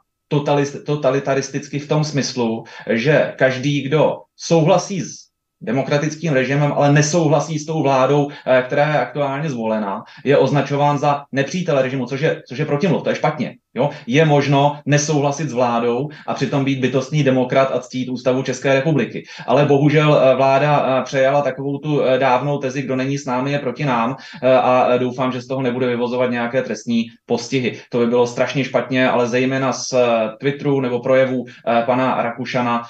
totalitaristicky 0.85 1.79
v 1.79 1.87
tom 1.87 2.03
smyslu, 2.03 2.63
že 2.89 3.33
každý, 3.37 3.81
kdo 3.81 4.21
souhlasí 4.35 5.01
s 5.01 5.27
demokratickým 5.61 6.33
režimem, 6.33 6.73
ale 6.73 6.93
nesouhlasí 6.93 7.59
s 7.59 7.65
tou 7.65 7.83
vládou, 7.83 8.29
eh, 8.29 8.63
která 8.65 8.89
je 8.89 8.99
aktuálně 8.99 9.49
zvolená, 9.49 10.03
je 10.23 10.37
označován 10.37 10.97
za 10.97 11.25
nepřítele 11.31 11.81
režimu, 11.81 12.05
což 12.05 12.21
je, 12.21 12.41
což 12.47 12.57
je 12.57 12.65
protimluv, 12.65 13.03
to 13.03 13.09
je 13.09 13.15
špatně. 13.15 13.55
Jo? 13.77 13.89
Je 14.07 14.25
možno 14.25 14.79
nesouhlasit 14.85 15.49
s 15.49 15.53
vládou 15.53 16.09
a 16.27 16.33
přitom 16.33 16.65
být 16.65 16.79
bytostný 16.79 17.23
demokrat 17.23 17.71
a 17.73 17.79
ctít 17.79 18.09
ústavu 18.09 18.43
České 18.43 18.73
republiky. 18.73 19.23
Ale 19.47 19.65
bohužel 19.65 20.21
eh, 20.21 20.35
vláda 20.35 20.85
eh, 20.99 21.03
přejala 21.03 21.41
takovou 21.41 21.77
tu 21.77 22.01
dávnou 22.17 22.57
tezi, 22.57 22.81
kdo 22.81 22.95
není 22.95 23.17
s 23.17 23.25
námi, 23.25 23.51
je 23.51 23.59
proti 23.59 23.85
nám 23.85 24.15
a 24.61 24.97
doufám, 24.97 25.31
že 25.31 25.41
z 25.41 25.47
toho 25.47 25.61
nebude 25.61 25.87
vyvozovat 25.87 26.31
nějaké 26.31 26.61
trestní 26.61 27.05
postihy. 27.25 27.79
To 27.89 27.99
by 27.99 28.07
bylo 28.07 28.27
strašně 28.27 28.63
špatně, 28.63 29.09
ale 29.09 29.27
zejména 29.27 29.73
z 29.73 29.93
Twitteru 30.39 30.81
nebo 30.81 30.99
projevů 30.99 31.45
pana 31.85 32.23
Rakušana 32.23 32.83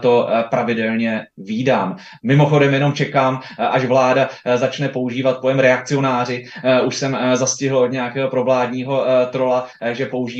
to 0.00 0.28
pravidelně 0.50 1.26
výdám. 1.36 1.96
Mimochodem 2.22 2.74
jenom 2.74 2.92
čekám, 2.92 3.40
eh, 3.58 3.66
až 3.66 3.84
vláda 3.84 4.28
eh, 4.44 4.58
začne 4.58 4.88
používat 4.88 5.40
pojem 5.40 5.58
reakcionáři. 5.58 6.44
Eh, 6.64 6.80
už 6.80 6.96
jsem 6.96 7.18
zastihl 7.34 7.78
od 7.78 7.92
nějakého 7.92 8.30
provládního 8.30 9.04
trola, 9.30 9.66
že 9.92 10.06
používá 10.06 10.33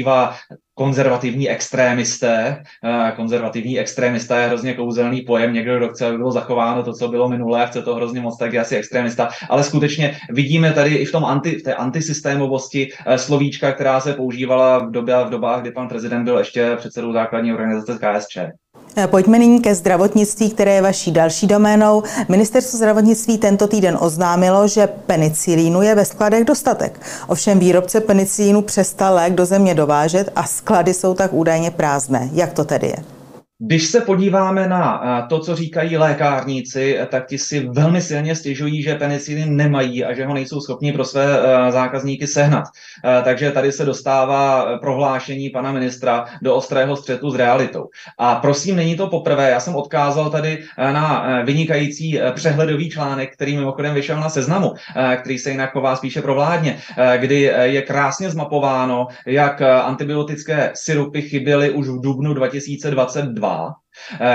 konzervativní 0.74 1.50
extrémisté. 1.50 2.62
Konzervativní 3.16 3.78
extrémista 3.78 4.38
je 4.38 4.46
hrozně 4.46 4.74
kouzelný 4.74 5.20
pojem. 5.20 5.52
Někdo, 5.52 5.76
kdo 5.76 5.88
chce, 5.88 6.06
aby 6.06 6.16
bylo 6.16 6.32
zachováno 6.32 6.82
to, 6.82 6.92
co 6.92 7.08
bylo 7.08 7.28
minulé, 7.28 7.66
chce 7.66 7.82
to 7.82 7.94
hrozně 7.94 8.20
moc, 8.20 8.38
tak 8.38 8.52
je 8.52 8.60
asi 8.60 8.76
extrémista. 8.76 9.28
Ale 9.50 9.64
skutečně 9.64 10.18
vidíme 10.30 10.72
tady 10.72 10.94
i 10.94 11.04
v 11.04 11.12
tom 11.12 11.24
anti, 11.24 11.58
v 11.58 11.62
té 11.62 11.74
antisystémovosti 11.74 12.88
slovíčka, 13.16 13.72
která 13.72 14.00
se 14.00 14.12
používala 14.12 14.78
v, 14.78 14.90
době, 14.90 15.14
v 15.24 15.30
dobách, 15.30 15.60
kdy 15.60 15.70
pan 15.70 15.88
prezident 15.88 16.24
byl 16.24 16.38
ještě 16.38 16.76
předsedou 16.76 17.12
základní 17.12 17.52
organizace 17.52 17.98
KSČ. 17.98 18.38
Eh, 18.96 19.06
pojďme 19.06 19.38
nyní 19.38 19.60
ke 19.60 19.74
zdravotnictví, 19.74 20.50
které 20.50 20.74
je 20.74 20.82
vaší 20.82 21.12
další 21.12 21.46
doménou. 21.46 22.02
Ministerstvo 22.28 22.76
zdravotnictví 22.76 23.38
tento 23.38 23.66
týden 23.66 23.98
oznámilo, 24.00 24.68
že 24.68 24.86
penicilínu 24.86 25.82
je 25.82 25.94
ve 25.94 26.04
skladech 26.04 26.44
dostatek. 26.44 27.00
Ovšem 27.28 27.58
výrobce 27.58 28.00
penicilínu 28.00 28.62
přestal 28.62 29.14
lék 29.14 29.34
do 29.34 29.46
země 29.46 29.74
dovážet 29.74 30.30
a 30.36 30.46
sklady 30.46 30.94
jsou 30.94 31.14
tak 31.14 31.32
údajně 31.32 31.70
prázdné. 31.70 32.30
Jak 32.32 32.52
to 32.52 32.64
tedy 32.64 32.86
je? 32.86 33.23
Když 33.58 33.86
se 33.86 34.00
podíváme 34.00 34.68
na 34.68 35.26
to, 35.28 35.38
co 35.38 35.56
říkají 35.56 35.96
lékárníci, 35.96 36.98
tak 37.08 37.26
ti 37.26 37.38
si 37.38 37.68
velmi 37.68 38.00
silně 38.00 38.36
stěžují, 38.36 38.82
že 38.82 38.94
penicilin 38.94 39.56
nemají 39.56 40.04
a 40.04 40.14
že 40.14 40.26
ho 40.26 40.34
nejsou 40.34 40.60
schopni 40.60 40.92
pro 40.92 41.04
své 41.04 41.26
zákazníky 41.70 42.26
sehnat. 42.26 42.64
Takže 43.24 43.50
tady 43.50 43.72
se 43.72 43.84
dostává 43.84 44.66
prohlášení 44.78 45.50
pana 45.50 45.72
ministra 45.72 46.24
do 46.42 46.54
ostrého 46.54 46.96
střetu 46.96 47.30
s 47.30 47.34
realitou. 47.34 47.88
A 48.18 48.34
prosím, 48.34 48.76
není 48.76 48.96
to 48.96 49.06
poprvé. 49.06 49.50
Já 49.50 49.60
jsem 49.60 49.76
odkázal 49.76 50.30
tady 50.30 50.64
na 50.78 51.26
vynikající 51.44 52.20
přehledový 52.34 52.90
článek, 52.90 53.32
který 53.32 53.56
mimochodem 53.56 53.94
vyšel 53.94 54.20
na 54.20 54.28
seznamu, 54.28 54.72
který 55.16 55.38
se 55.38 55.50
jinak 55.50 55.72
chová 55.72 55.96
spíše 55.96 56.22
provládně, 56.22 56.78
kdy 57.16 57.52
je 57.62 57.82
krásně 57.82 58.30
zmapováno, 58.30 59.06
jak 59.26 59.62
antibiotické 59.62 60.70
syrupy 60.74 61.22
chyběly 61.22 61.70
už 61.70 61.88
v 61.88 62.00
dubnu 62.00 62.34
2022 62.34 63.43
war, 63.44 63.83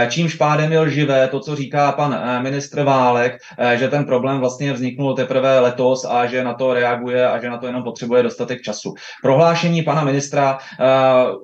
čímž 0.10 0.36
pádem 0.36 0.72
je 0.72 0.80
lživé 0.80 1.28
to, 1.28 1.40
co 1.40 1.56
říká 1.56 1.92
pan 1.92 2.14
eh, 2.14 2.44
ministr 2.44 2.84
Válek, 2.84 3.38
eh, 3.58 3.78
že 3.78 3.88
ten 3.88 4.06
problém 4.06 4.40
vlastně 4.40 4.74
vzniknul 4.74 5.16
teprve 5.16 5.60
letos 5.60 6.06
a 6.10 6.26
že 6.26 6.44
na 6.44 6.54
to 6.54 6.74
reaguje 6.74 7.30
a 7.30 7.42
že 7.42 7.50
na 7.50 7.58
to 7.58 7.68
jenom 7.68 7.84
potřebuje 7.84 8.24
dostatek 8.24 8.62
času. 8.62 8.94
Prohlášení 9.24 9.82
pana 9.82 10.04
ministra 10.04 10.58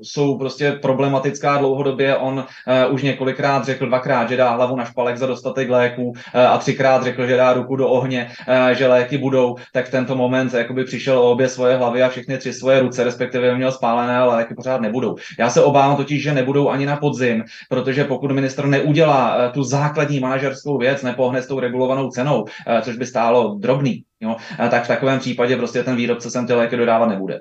jsou 0.02 0.38
prostě 0.38 0.72
problematická 0.72 1.58
dlouhodobě. 1.58 2.16
On 2.16 2.46
už 2.90 3.04
několikrát 3.04 3.66
řekl 3.66 3.86
dvakrát, 3.86 4.30
že 4.30 4.38
dá 4.38 4.50
hlavu 4.50 4.76
na 4.76 4.86
špalek 4.86 5.18
za 5.18 5.26
dostatek 5.26 5.70
léků 5.70 6.14
a 6.34 6.58
třikrát 6.58 7.04
řekl, 7.04 7.28
že 7.28 7.38
dá 7.38 7.54
ruku 7.54 7.76
do 7.76 7.88
ohně, 7.90 8.32
že 8.74 8.88
léky 8.88 9.18
budou, 9.18 9.56
tak 9.74 9.88
v 9.88 9.92
tento 9.92 10.16
moment 10.16 10.54
jakoby 10.54 10.84
přišel 10.84 11.20
o 11.20 11.32
obě 11.32 11.50
svoje 11.50 11.78
hlavy 11.78 12.04
a 12.04 12.10
všechny 12.10 12.38
tři 12.38 12.54
svoje 12.54 12.80
ruce, 12.80 13.04
respektive 13.04 13.56
měl 13.56 13.72
spálené, 13.72 14.18
ale 14.18 14.36
léky 14.36 14.56
pořád 14.56 14.82
nebudou. 14.82 15.16
Já 15.40 15.50
se 15.50 15.64
obávám 15.64 15.98
totiž, 15.98 16.24
že 16.24 16.34
nebudou 16.34 16.70
ani 16.70 16.86
na 16.86 16.98
podzim, 16.98 17.44
protože 17.70 18.05
pokud 18.06 18.32
ministr 18.32 18.66
neudělá 18.66 19.38
eh, 19.38 19.50
tu 19.50 19.64
základní 19.64 20.20
manažerskou 20.20 20.78
věc, 20.78 21.02
nepohne 21.02 21.42
s 21.42 21.48
tou 21.48 21.60
regulovanou 21.60 22.10
cenou, 22.10 22.46
eh, 22.68 22.82
což 22.82 22.98
by 22.98 23.06
stálo 23.06 23.56
drobný, 23.60 24.04
jo, 24.22 24.36
tak 24.70 24.84
v 24.84 24.88
takovém 24.88 25.20
případě 25.20 25.58
prostě 25.58 25.84
ten 25.84 25.96
výrobce 25.96 26.32
sem 26.32 26.48
ty 26.48 26.54
léky 26.54 26.78
dodávat 26.78 27.10
nebude. 27.10 27.40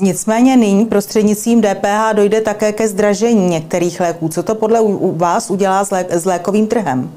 Nicméně 0.00 0.56
nyní 0.56 0.86
prostřednictvím 0.86 1.62
DPH 1.62 2.12
dojde 2.12 2.40
také 2.40 2.72
ke 2.72 2.88
zdražení 2.88 3.46
některých 3.46 4.00
léků. 4.00 4.28
Co 4.28 4.42
to 4.42 4.54
podle 4.54 4.80
vás 5.16 5.50
udělá 5.50 5.84
s 6.10 6.24
lékovým 6.24 6.66
trhem? 6.66 7.10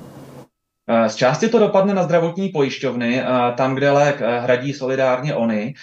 Eh, 0.92 1.10
z 1.10 1.16
části 1.16 1.50
to 1.50 1.60
dopadne 1.60 1.94
na 1.94 2.04
zdravotní 2.04 2.50
pojišťovny, 2.50 3.20
eh, 3.20 3.26
tam, 3.56 3.76
kde 3.76 3.92
lék 3.92 4.22
eh, 4.22 4.40
hradí 4.40 4.74
solidárně 4.74 5.36
oni, 5.36 5.74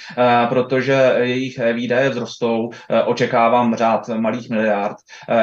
protože 0.49 1.15
jejich 1.19 1.61
výdaje 1.73 2.11
vzrostou, 2.11 2.71
očekávám 3.07 3.75
řád 3.75 4.09
malých 4.09 4.51
miliard. 4.51 4.97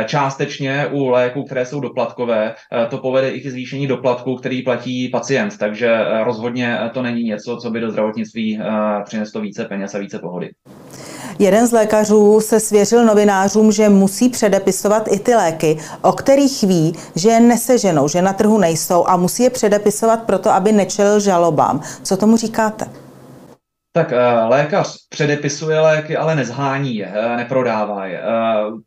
Částečně 0.05 0.87
u 0.91 1.09
léků, 1.09 1.43
které 1.43 1.65
jsou 1.65 1.79
doplatkové, 1.79 2.55
to 2.89 2.97
povede 2.97 3.29
i 3.29 3.41
k 3.41 3.51
zvýšení 3.51 3.87
doplatku, 3.87 4.35
který 4.35 4.61
platí 4.61 5.09
pacient, 5.09 5.57
takže 5.57 5.97
rozhodně 6.23 6.79
to 6.93 7.01
není 7.01 7.23
něco, 7.23 7.57
co 7.57 7.69
by 7.69 7.79
do 7.79 7.91
zdravotnictví 7.91 8.59
přineslo 9.03 9.41
více 9.41 9.65
peněz 9.65 9.95
a 9.95 9.99
více 9.99 10.19
pohody. 10.19 10.49
Jeden 11.39 11.67
z 11.67 11.71
lékařů 11.71 12.39
se 12.41 12.59
svěřil 12.59 13.05
novinářům, 13.05 13.71
že 13.71 13.89
musí 13.89 14.29
předepisovat 14.29 15.07
i 15.11 15.19
ty 15.19 15.35
léky, 15.35 15.77
o 16.01 16.11
kterých 16.11 16.63
ví, 16.63 16.95
že 17.15 17.29
je 17.29 17.39
neseženou, 17.39 18.07
že 18.07 18.21
na 18.21 18.33
trhu 18.33 18.57
nejsou 18.57 19.07
a 19.07 19.17
musí 19.17 19.43
je 19.43 19.49
předepisovat 19.49 20.23
proto, 20.23 20.49
aby 20.49 20.71
nečelil 20.71 21.19
žalobám. 21.19 21.81
Co 22.03 22.17
tomu 22.17 22.37
říkáte? 22.37 23.04
Tak 23.95 24.11
eh, 24.13 24.43
lékař 24.47 24.95
předepisuje 25.09 25.79
léky, 25.79 26.17
ale 26.17 26.35
nezhání 26.35 26.95
je, 26.95 27.11
eh, 27.13 27.37
neprodává 27.37 28.05
je. 28.05 28.19
Eh, 28.19 28.23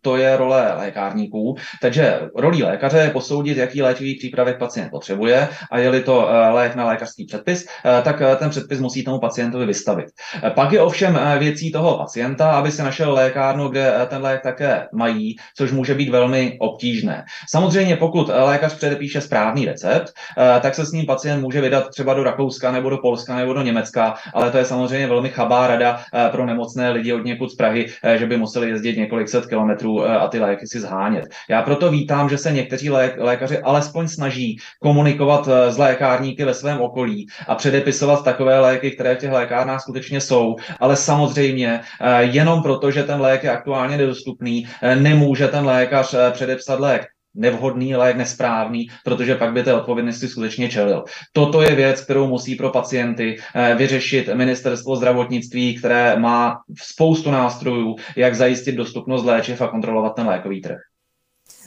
to 0.00 0.16
je 0.16 0.36
role 0.36 0.74
lékárníků. 0.78 1.56
Takže 1.82 2.20
rolí 2.36 2.62
lékaře 2.62 2.98
je 2.98 3.10
posoudit, 3.10 3.56
jaký 3.56 3.82
léčivý 3.82 4.18
přípravek 4.18 4.58
pacient 4.58 4.90
potřebuje 4.90 5.48
a 5.70 5.78
je-li 5.78 6.02
to 6.02 6.28
lék 6.50 6.74
na 6.74 6.84
lékařský 6.86 7.24
předpis, 7.24 7.66
tak 8.02 8.22
ten 8.38 8.50
předpis 8.50 8.80
musí 8.80 9.04
tomu 9.04 9.18
pacientovi 9.18 9.66
vystavit. 9.66 10.06
Pak 10.54 10.72
je 10.72 10.80
ovšem 10.80 11.20
věcí 11.38 11.72
toho 11.72 11.98
pacienta, 11.98 12.50
aby 12.50 12.72
si 12.72 12.82
našel 12.82 13.12
lékárnu, 13.12 13.68
kde 13.68 13.92
ten 14.06 14.22
lék 14.22 14.42
také 14.42 14.88
mají, 14.92 15.36
což 15.56 15.72
může 15.72 15.94
být 15.94 16.08
velmi 16.08 16.56
obtížné. 16.60 17.24
Samozřejmě, 17.50 17.96
pokud 17.96 18.28
lékař 18.28 18.74
předepíše 18.74 19.20
správný 19.20 19.66
recept, 19.66 20.12
tak 20.60 20.74
se 20.74 20.86
s 20.86 20.92
ním 20.92 21.06
pacient 21.06 21.40
může 21.40 21.60
vydat 21.60 21.88
třeba 21.88 22.14
do 22.14 22.24
Rakouska 22.24 22.72
nebo 22.72 22.90
do 22.90 22.98
Polska 22.98 23.36
nebo 23.36 23.52
do 23.52 23.62
Německa, 23.62 24.14
ale 24.34 24.50
to 24.50 24.58
je 24.58 24.64
samozřejmě 24.64 24.97
samozřejmě 24.98 25.14
velmi 25.14 25.28
chabá 25.28 25.66
rada 25.66 26.00
eh, 26.14 26.28
pro 26.30 26.46
nemocné 26.46 26.90
lidi 26.90 27.12
od 27.12 27.24
někud 27.24 27.50
z 27.50 27.54
Prahy, 27.54 27.86
eh, 28.02 28.18
že 28.18 28.26
by 28.26 28.36
museli 28.36 28.68
jezdit 28.68 28.96
několik 28.96 29.28
set 29.28 29.46
kilometrů 29.46 30.04
eh, 30.04 30.16
a 30.16 30.28
ty 30.28 30.40
léky 30.40 30.66
si 30.66 30.80
zhánět. 30.80 31.24
Já 31.48 31.62
proto 31.62 31.90
vítám, 31.90 32.28
že 32.28 32.38
se 32.38 32.52
někteří 32.52 32.90
lékaři 33.18 33.58
alespoň 33.58 34.08
snaží 34.08 34.58
komunikovat 34.82 35.48
s 35.68 35.78
lékárníky 35.78 36.44
ve 36.44 36.54
svém 36.54 36.80
okolí 36.80 37.26
a 37.46 37.54
předepisovat 37.54 38.24
takové 38.24 38.60
léky, 38.60 38.90
které 38.90 39.14
v 39.14 39.18
těch 39.18 39.32
lékárnách 39.32 39.80
skutečně 39.80 40.20
jsou, 40.20 40.56
ale 40.80 40.96
samozřejmě 40.96 41.80
jenom 42.20 42.62
proto, 42.62 42.90
že 42.90 43.02
ten 43.04 43.20
lék 43.20 43.44
je 43.44 43.50
aktuálně 43.50 43.96
nedostupný, 43.96 44.66
nemůže 44.94 45.48
ten 45.48 45.64
lékař 45.66 46.14
předepsat 46.32 46.80
lék 46.80 47.17
nevhodný 47.38 47.96
lék, 47.96 48.16
nesprávný, 48.16 48.86
protože 49.04 49.34
pak 49.34 49.52
by 49.52 49.62
té 49.62 49.74
odpovědnosti 49.74 50.28
skutečně 50.28 50.68
čelil. 50.68 51.04
Toto 51.32 51.62
je 51.62 51.74
věc, 51.74 52.00
kterou 52.00 52.26
musí 52.26 52.54
pro 52.54 52.70
pacienty 52.70 53.38
eh, 53.54 53.74
vyřešit 53.74 54.28
ministerstvo 54.34 54.96
zdravotnictví, 54.96 55.74
které 55.74 56.18
má 56.18 56.58
spoustu 56.82 57.30
nástrojů, 57.30 57.96
jak 58.16 58.34
zajistit 58.34 58.72
dostupnost 58.72 59.24
léčiv 59.24 59.60
a 59.62 59.68
kontrolovat 59.68 60.14
ten 60.14 60.26
lékový 60.26 60.60
trh. 60.60 60.78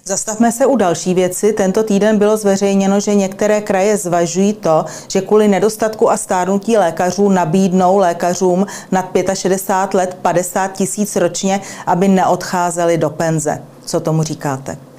Zastavme 0.06 0.52
se 0.52 0.66
u 0.66 0.76
další 0.76 1.14
věci. 1.14 1.54
Tento 1.54 1.84
týden 1.84 2.18
bylo 2.18 2.38
zveřejněno, 2.38 3.00
že 3.00 3.16
některé 3.16 3.62
kraje 3.62 3.98
zvažují 3.98 4.54
to, 4.54 4.86
že 5.08 5.22
kvůli 5.22 5.48
nedostatku 5.48 6.12
a 6.12 6.18
stárnutí 6.18 6.78
lékařů 6.78 7.30
nabídnou 7.30 7.98
lékařům 7.98 8.66
nad 8.92 9.06
65 9.34 9.98
let 9.98 10.18
50 10.22 10.68
tisíc 10.68 11.16
ročně, 11.16 11.62
aby 11.86 12.08
neodcházeli 12.08 12.98
do 12.98 13.10
penze. 13.10 13.62
Co 13.86 14.00
tomu 14.00 14.24
říkáte? 14.24 14.91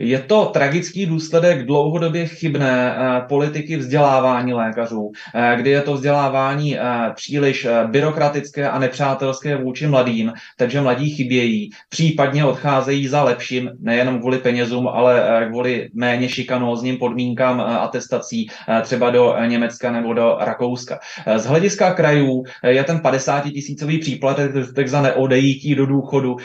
Je 0.00 0.18
to 0.18 0.44
tragický 0.44 1.06
důsledek 1.06 1.66
dlouhodobě 1.66 2.26
chybné 2.26 2.96
eh, 2.96 3.20
politiky 3.28 3.76
vzdělávání 3.76 4.52
lékařů, 4.54 5.12
eh, 5.34 5.56
kdy 5.56 5.70
je 5.70 5.82
to 5.82 5.94
vzdělávání 5.94 6.78
eh, 6.78 6.82
příliš 7.14 7.66
byrokratické 7.86 8.68
a 8.68 8.78
nepřátelské 8.78 9.56
vůči 9.56 9.86
mladým, 9.86 10.32
takže 10.56 10.80
mladí 10.80 11.10
chybějí, 11.10 11.70
případně 11.88 12.44
odcházejí 12.44 13.06
za 13.06 13.22
lepším, 13.22 13.70
nejenom 13.80 14.20
kvůli 14.20 14.38
penězům, 14.38 14.88
ale 14.88 15.46
kvůli 15.50 15.88
méně 15.94 16.28
šikanózním 16.28 16.96
podmínkám 16.96 17.60
atestací, 17.60 18.48
třeba 18.82 19.10
do 19.10 19.36
Německa 19.46 19.92
nebo 19.92 20.14
do 20.14 20.36
Rakouska. 20.40 20.98
Z 21.36 21.46
hlediska 21.46 21.94
krajů 21.94 22.44
je 22.66 22.84
ten 22.84 23.00
50 23.00 23.44
tisícový 23.44 23.98
příplatek 23.98 24.88
za 24.88 25.02
neodejítí 25.02 25.74
do 25.74 25.86
důchodu 25.86 26.36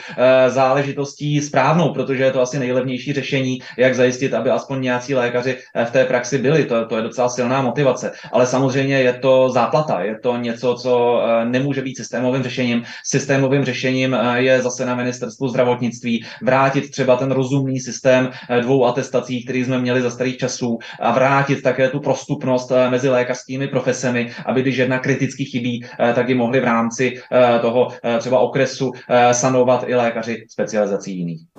záležitostí 0.48 1.42
správnou, 1.42 1.94
protože 1.94 2.24
je 2.24 2.32
to 2.32 2.42
asi 2.42 2.60
nejlevnější 2.60 3.13
řešení 3.13 3.43
řešení, 3.44 3.60
jak 3.78 3.96
zajistit, 3.96 4.34
aby 4.34 4.50
aspoň 4.50 4.82
nějací 4.82 5.16
lékaři 5.16 5.58
eh, 5.76 5.86
v 5.86 5.92
té 5.92 6.06
praxi 6.06 6.38
byli. 6.38 6.66
To, 6.66 6.86
to 6.86 6.96
je 6.96 7.02
docela 7.02 7.30
silná 7.30 7.62
motivace. 7.62 8.12
Ale 8.32 8.48
samozřejmě 8.48 9.02
je 9.02 9.14
to 9.14 9.50
záplata, 9.50 10.02
je 10.02 10.20
to 10.20 10.38
něco, 10.38 10.76
co 10.76 11.22
eh, 11.22 11.46
nemůže 11.46 11.82
být 11.82 11.98
systémovým 11.98 12.44
řešením. 12.44 12.84
Systémovým 13.06 13.66
řešením 13.66 14.14
eh, 14.14 14.42
je 14.42 14.62
zase 14.62 14.86
na 14.86 14.96
ministerstvu 14.96 15.48
zdravotnictví 15.48 16.26
vrátit 16.42 16.92
třeba 16.92 17.16
ten 17.16 17.32
rozumný 17.32 17.80
systém 17.80 18.32
dvou 18.62 18.86
atestací, 18.86 19.44
který 19.44 19.66
jsme 19.66 19.80
měli 19.80 20.02
za 20.02 20.10
starých 20.10 20.38
časů 20.38 20.80
a 21.00 21.12
vrátit 21.12 21.62
také 21.62 21.90
tu 21.90 22.00
prostupnost 22.00 22.72
mezi 22.90 23.10
lékařskými 23.10 23.68
profesemi, 23.68 24.32
aby 24.46 24.62
když 24.62 24.78
jedna 24.78 25.00
kriticky 25.00 25.46
chybí, 25.46 25.86
tak 26.16 26.30
ji 26.30 26.36
mohli 26.36 26.60
v 26.60 26.64
rámci 26.64 27.22
toho 27.62 27.88
třeba 28.20 28.40
okresu 28.40 28.92
sanovat 29.32 29.84
i 29.88 29.96
lékaři 29.96 30.46
specializací 30.50 31.18
jiných. 31.18 31.53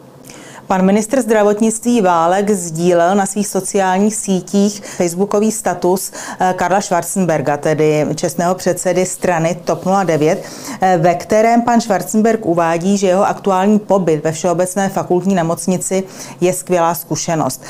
Pan 0.66 0.84
ministr 0.84 1.22
zdravotnictví 1.22 2.00
Válek 2.00 2.50
sdílel 2.50 3.14
na 3.14 3.26
svých 3.26 3.46
sociálních 3.48 4.14
sítích 4.14 4.82
facebookový 4.84 5.52
status 5.52 6.12
eh, 6.40 6.54
Karla 6.56 6.80
Schwarzenberga, 6.80 7.56
tedy 7.56 8.06
čestného 8.14 8.54
předsedy 8.54 9.06
strany 9.06 9.60
TOP 9.64 9.84
09, 10.04 10.44
eh, 10.80 10.98
ve 10.98 11.14
kterém 11.14 11.62
pan 11.62 11.80
Schwarzenberg 11.80 12.46
uvádí, 12.46 12.98
že 12.98 13.06
jeho 13.06 13.26
aktuální 13.26 13.78
pobyt 13.78 14.24
ve 14.24 14.32
Všeobecné 14.32 14.88
fakultní 14.88 15.34
nemocnici 15.34 16.02
je 16.40 16.52
skvělá 16.52 16.94
zkušenost. 16.94 17.62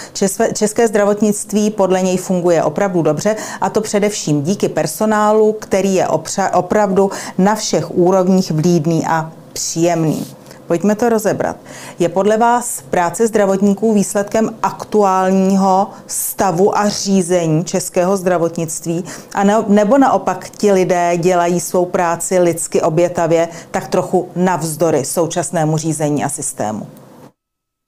České 0.55 0.89
zdravotnictví 0.89 1.71
podle 1.71 2.03
něj 2.03 2.17
funguje 2.17 2.63
opravdu 2.63 3.03
dobře 3.03 3.37
a 3.61 3.71
to 3.71 3.81
především 3.81 4.43
díky 4.43 4.69
personálu, 4.69 5.53
který 5.53 5.95
je 5.95 6.09
opravdu 6.53 7.11
na 7.39 7.55
všech 7.55 7.95
úrovních 7.95 8.51
vlídný 8.51 9.07
a 9.07 9.33
příjemný. 9.53 10.44
Pojďme 10.67 10.95
to 10.95 11.09
rozebrat. 11.09 11.57
Je 11.99 12.09
podle 12.09 12.37
vás 12.37 12.83
práce 12.91 13.27
zdravotníků 13.27 13.93
výsledkem 13.93 14.55
aktuálního 14.63 15.91
stavu 16.07 16.79
a 16.79 16.89
řízení 16.89 17.65
českého 17.65 18.17
zdravotnictví? 18.17 19.05
A 19.35 19.45
ne, 19.45 19.65
nebo 19.69 19.99
naopak 19.99 20.49
ti 20.51 20.73
lidé 20.73 21.13
dělají 21.17 21.61
svou 21.61 21.85
práci 21.85 22.39
lidsky 22.39 22.83
obětavě, 22.83 23.49
tak 23.71 23.89
trochu 23.89 24.29
navzdory 24.37 25.05
současnému 25.05 25.77
řízení 25.77 26.25
a 26.25 26.29
systému? 26.29 26.87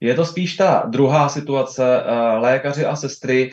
Je 0.07 0.15
to 0.15 0.25
spíš 0.25 0.57
ta 0.57 0.83
druhá 0.87 1.29
situace. 1.29 2.03
Lékaři 2.39 2.85
a 2.85 2.97
sestry 2.97 3.53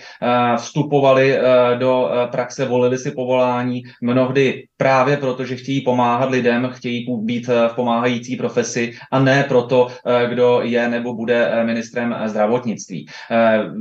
vstupovali 0.58 1.38
do 1.78 2.10
praxe, 2.32 2.66
volili 2.66 2.98
si 2.98 3.12
povolání 3.12 3.84
mnohdy 4.02 4.64
právě 4.78 5.18
proto, 5.18 5.46
že 5.46 5.56
chtějí 5.56 5.82
pomáhat 5.82 6.30
lidem, 6.30 6.70
chtějí 6.74 7.08
být 7.20 7.48
v 7.48 7.74
pomáhající 7.76 8.36
profesi 8.36 8.94
a 9.12 9.20
ne 9.20 9.46
proto, 9.48 9.88
kdo 10.30 10.62
je 10.64 10.90
nebo 10.90 11.14
bude 11.14 11.64
ministrem 11.66 12.16
zdravotnictví. 12.26 13.08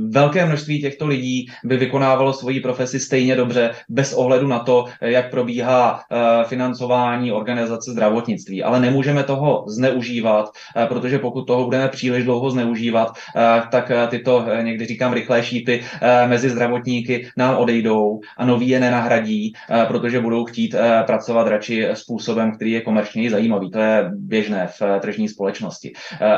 Velké 0.09 0.45
množství 0.45 0.81
těchto 0.81 1.07
lidí 1.07 1.45
by 1.63 1.77
vykonávalo 1.77 2.33
svoji 2.33 2.59
profesi 2.59 2.99
stejně 2.99 3.35
dobře, 3.35 3.71
bez 3.89 4.13
ohledu 4.13 4.47
na 4.47 4.59
to, 4.59 4.85
jak 5.01 5.31
probíhá 5.31 6.01
financování 6.45 7.31
organizace 7.31 7.91
zdravotnictví. 7.91 8.63
Ale 8.63 8.79
nemůžeme 8.79 9.23
toho 9.23 9.65
zneužívat, 9.67 10.49
protože 10.87 11.19
pokud 11.19 11.45
toho 11.45 11.65
budeme 11.65 11.87
příliš 11.87 12.23
dlouho 12.23 12.49
zneužívat, 12.49 12.62
tak 13.69 13.91
tyto, 14.09 14.45
někdy 14.61 14.85
říkám, 14.85 15.13
rychlé 15.13 15.43
šípy 15.43 15.83
mezi 16.27 16.49
zdravotníky 16.49 17.29
nám 17.37 17.57
odejdou 17.57 18.19
a 18.37 18.45
noví 18.45 18.69
je 18.69 18.79
nenahradí, 18.79 19.53
protože 19.87 20.19
budou 20.19 20.45
chtít 20.45 20.75
pracovat 21.05 21.47
radši 21.47 21.87
způsobem, 21.93 22.51
který 22.55 22.71
je 22.71 22.81
komerčně 22.81 23.29
zajímavý. 23.29 23.71
To 23.71 23.79
je 23.79 24.05
běžné 24.13 24.67
v 24.67 24.99
tržní 24.99 25.29
společnosti. 25.29 25.93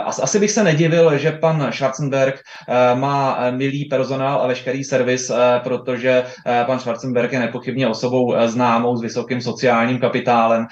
Asi 0.05 0.39
bych 0.39 0.51
se 0.51 0.63
nedivil, 0.63 1.17
že 1.17 1.31
pan 1.31 1.67
Schwarzenberg 1.71 2.41
má 2.95 3.38
milý 3.51 3.85
personál 3.85 4.41
a 4.41 4.47
veškerý 4.47 4.83
servis, 4.83 5.31
protože 5.63 6.23
pan 6.65 6.79
Schwarzenberg 6.79 7.33
je 7.33 7.39
nepochybně 7.39 7.88
osobou 7.88 8.35
známou 8.45 8.95
s 8.95 9.01
vysokým 9.01 9.41
sociálním 9.41 9.99
kapitálem, 9.99 10.67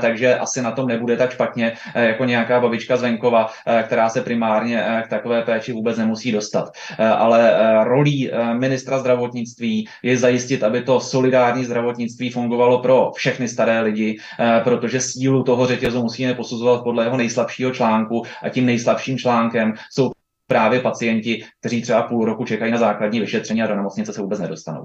takže 0.00 0.38
asi 0.38 0.62
na 0.62 0.70
tom 0.70 0.86
nebude 0.86 1.16
tak 1.16 1.32
špatně 1.32 1.72
jako 1.94 2.24
nějaká 2.24 2.60
babička 2.60 2.96
z 2.96 3.02
venkova, 3.02 3.46
která 3.82 4.08
se 4.08 4.20
primárně 4.20 4.79
k 5.04 5.08
takové 5.08 5.42
péči 5.42 5.72
vůbec 5.72 5.98
nemusí 5.98 6.32
dostat. 6.32 6.70
Ale 6.98 7.54
rolí 7.84 8.30
ministra 8.52 8.98
zdravotnictví 8.98 9.88
je 10.02 10.16
zajistit, 10.16 10.62
aby 10.62 10.82
to 10.82 11.00
solidární 11.00 11.64
zdravotnictví 11.64 12.30
fungovalo 12.30 12.78
pro 12.78 13.10
všechny 13.14 13.48
staré 13.48 13.80
lidi, 13.80 14.18
protože 14.64 15.00
sílu 15.00 15.42
toho 15.42 15.66
řetězu 15.66 16.02
musíme 16.02 16.34
posuzovat 16.34 16.82
podle 16.82 17.04
jeho 17.04 17.16
nejslabšího 17.16 17.70
článku 17.70 18.22
a 18.42 18.48
tím 18.48 18.66
nejslabším 18.66 19.18
článkem 19.18 19.72
jsou 19.90 20.10
právě 20.46 20.80
pacienti, 20.80 21.44
kteří 21.60 21.82
třeba 21.82 22.02
půl 22.02 22.24
roku 22.24 22.44
čekají 22.44 22.72
na 22.72 22.78
základní 22.78 23.20
vyšetření 23.20 23.62
a 23.62 23.66
do 23.66 23.76
nemocnice 23.76 24.12
se 24.12 24.20
vůbec 24.20 24.40
nedostanou. 24.40 24.84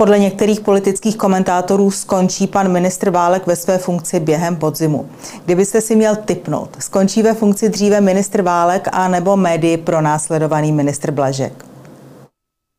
Podle 0.00 0.18
některých 0.18 0.60
politických 0.60 1.16
komentátorů 1.16 1.90
skončí 1.90 2.46
pan 2.46 2.72
ministr 2.72 3.10
Válek 3.10 3.46
ve 3.46 3.56
své 3.56 3.78
funkci 3.78 4.20
během 4.20 4.56
podzimu. 4.56 5.06
Kdybyste 5.44 5.80
si 5.80 5.96
měl 5.96 6.16
typnout, 6.16 6.76
skončí 6.78 7.22
ve 7.22 7.34
funkci 7.34 7.68
dříve 7.68 8.00
ministr 8.00 8.42
Válek 8.42 8.88
a 8.92 9.08
nebo 9.08 9.36
médii 9.36 9.76
pro 9.76 10.00
následovaný 10.00 10.72
ministr 10.72 11.10
Blažek? 11.10 11.69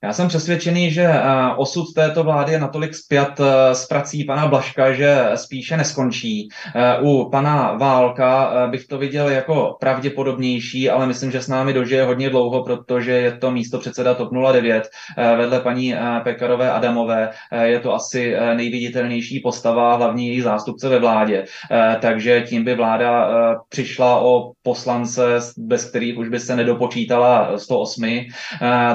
Já 0.03 0.13
jsem 0.13 0.27
přesvědčený, 0.27 0.91
že 0.91 1.03
eh, 1.03 1.21
osud 1.57 1.93
této 1.95 2.23
vlády 2.23 2.51
je 2.51 2.59
natolik 2.59 2.95
spjat 2.95 3.39
eh, 3.39 3.75
s 3.75 3.85
prací 3.85 4.23
pana 4.23 4.47
Blaška, 4.47 4.93
že 4.93 5.25
spíše 5.35 5.77
neskončí. 5.77 6.49
Eh, 6.75 6.97
u 7.01 7.29
pana 7.29 7.73
Válka 7.73 8.51
bych 8.67 8.87
to 8.87 8.97
viděl 8.97 9.29
jako 9.29 9.77
pravděpodobnější, 9.79 10.89
ale 10.89 11.07
myslím, 11.07 11.31
že 11.31 11.41
s 11.41 11.47
námi 11.47 11.73
dožije 11.73 12.03
hodně 12.03 12.29
dlouho, 12.29 12.63
protože 12.63 13.11
je 13.11 13.31
to 13.31 13.51
místo 13.51 13.79
předseda 13.79 14.13
TOP 14.13 14.29
09 14.51 14.89
vedle 15.37 15.59
paní 15.59 15.95
Pekarové 16.23 16.71
Adamové. 16.71 17.29
Je 17.63 17.79
to 17.79 17.93
asi 17.93 18.35
nejviditelnější 18.55 19.39
postava, 19.39 19.95
hlavní 19.95 20.27
její 20.27 20.41
zástupce 20.41 20.89
ve 20.89 20.99
vládě. 20.99 21.45
Takže 21.99 22.41
tím 22.41 22.63
by 22.63 22.75
vláda 22.75 23.29
přišla 23.69 24.19
o 24.19 24.51
poslance, 24.63 25.39
bez 25.57 25.85
kterých 25.85 26.17
už 26.17 26.29
by 26.29 26.39
se 26.39 26.55
nedopočítala 26.55 27.57
108. 27.57 28.19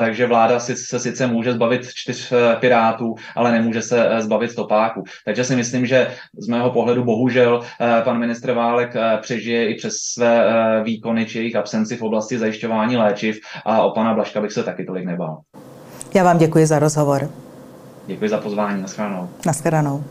Takže 0.01 0.27
vláda 0.27 0.61
si 0.61 0.77
se 0.99 1.11
sice 1.11 1.27
může 1.27 1.53
zbavit 1.53 1.89
čtyř 1.95 2.33
eh, 2.33 2.57
pirátů, 2.61 3.15
ale 3.37 3.53
nemůže 3.53 3.83
se 3.83 4.09
eh, 4.09 4.23
zbavit 4.23 4.51
stopáků. 4.51 5.05
Takže 5.25 5.45
si 5.45 5.57
myslím, 5.57 5.87
že 5.87 6.11
z 6.39 6.49
mého 6.49 6.71
pohledu 6.71 7.05
bohužel 7.05 7.61
eh, 7.81 8.03
pan 8.05 8.19
ministr 8.19 8.53
Válek 8.53 8.95
přežije 9.21 9.69
i 9.69 9.75
přes 9.75 9.95
své 9.97 10.47
výkony 10.85 11.27
či 11.27 11.39
jejich 11.39 11.57
absenci 11.57 11.97
v 11.97 12.03
oblasti 12.03 12.39
zajišťování 12.39 12.97
léčiv 12.97 13.41
a 13.65 13.83
o 13.83 13.91
pana 13.91 14.15
Blaška 14.15 14.41
bych 14.41 14.53
se 14.53 14.63
taky 14.63 14.85
tolik 14.85 15.05
nebál. 15.05 15.39
Já 16.15 16.25
vám 16.25 16.39
děkuji 16.39 16.67
za 16.67 16.79
rozhovor. 16.79 17.31
Děkuji 18.07 18.31
za 18.31 18.39
pozvání. 18.39 18.83
Naschledanou. 18.83 19.29
Naschledanou. 19.47 20.05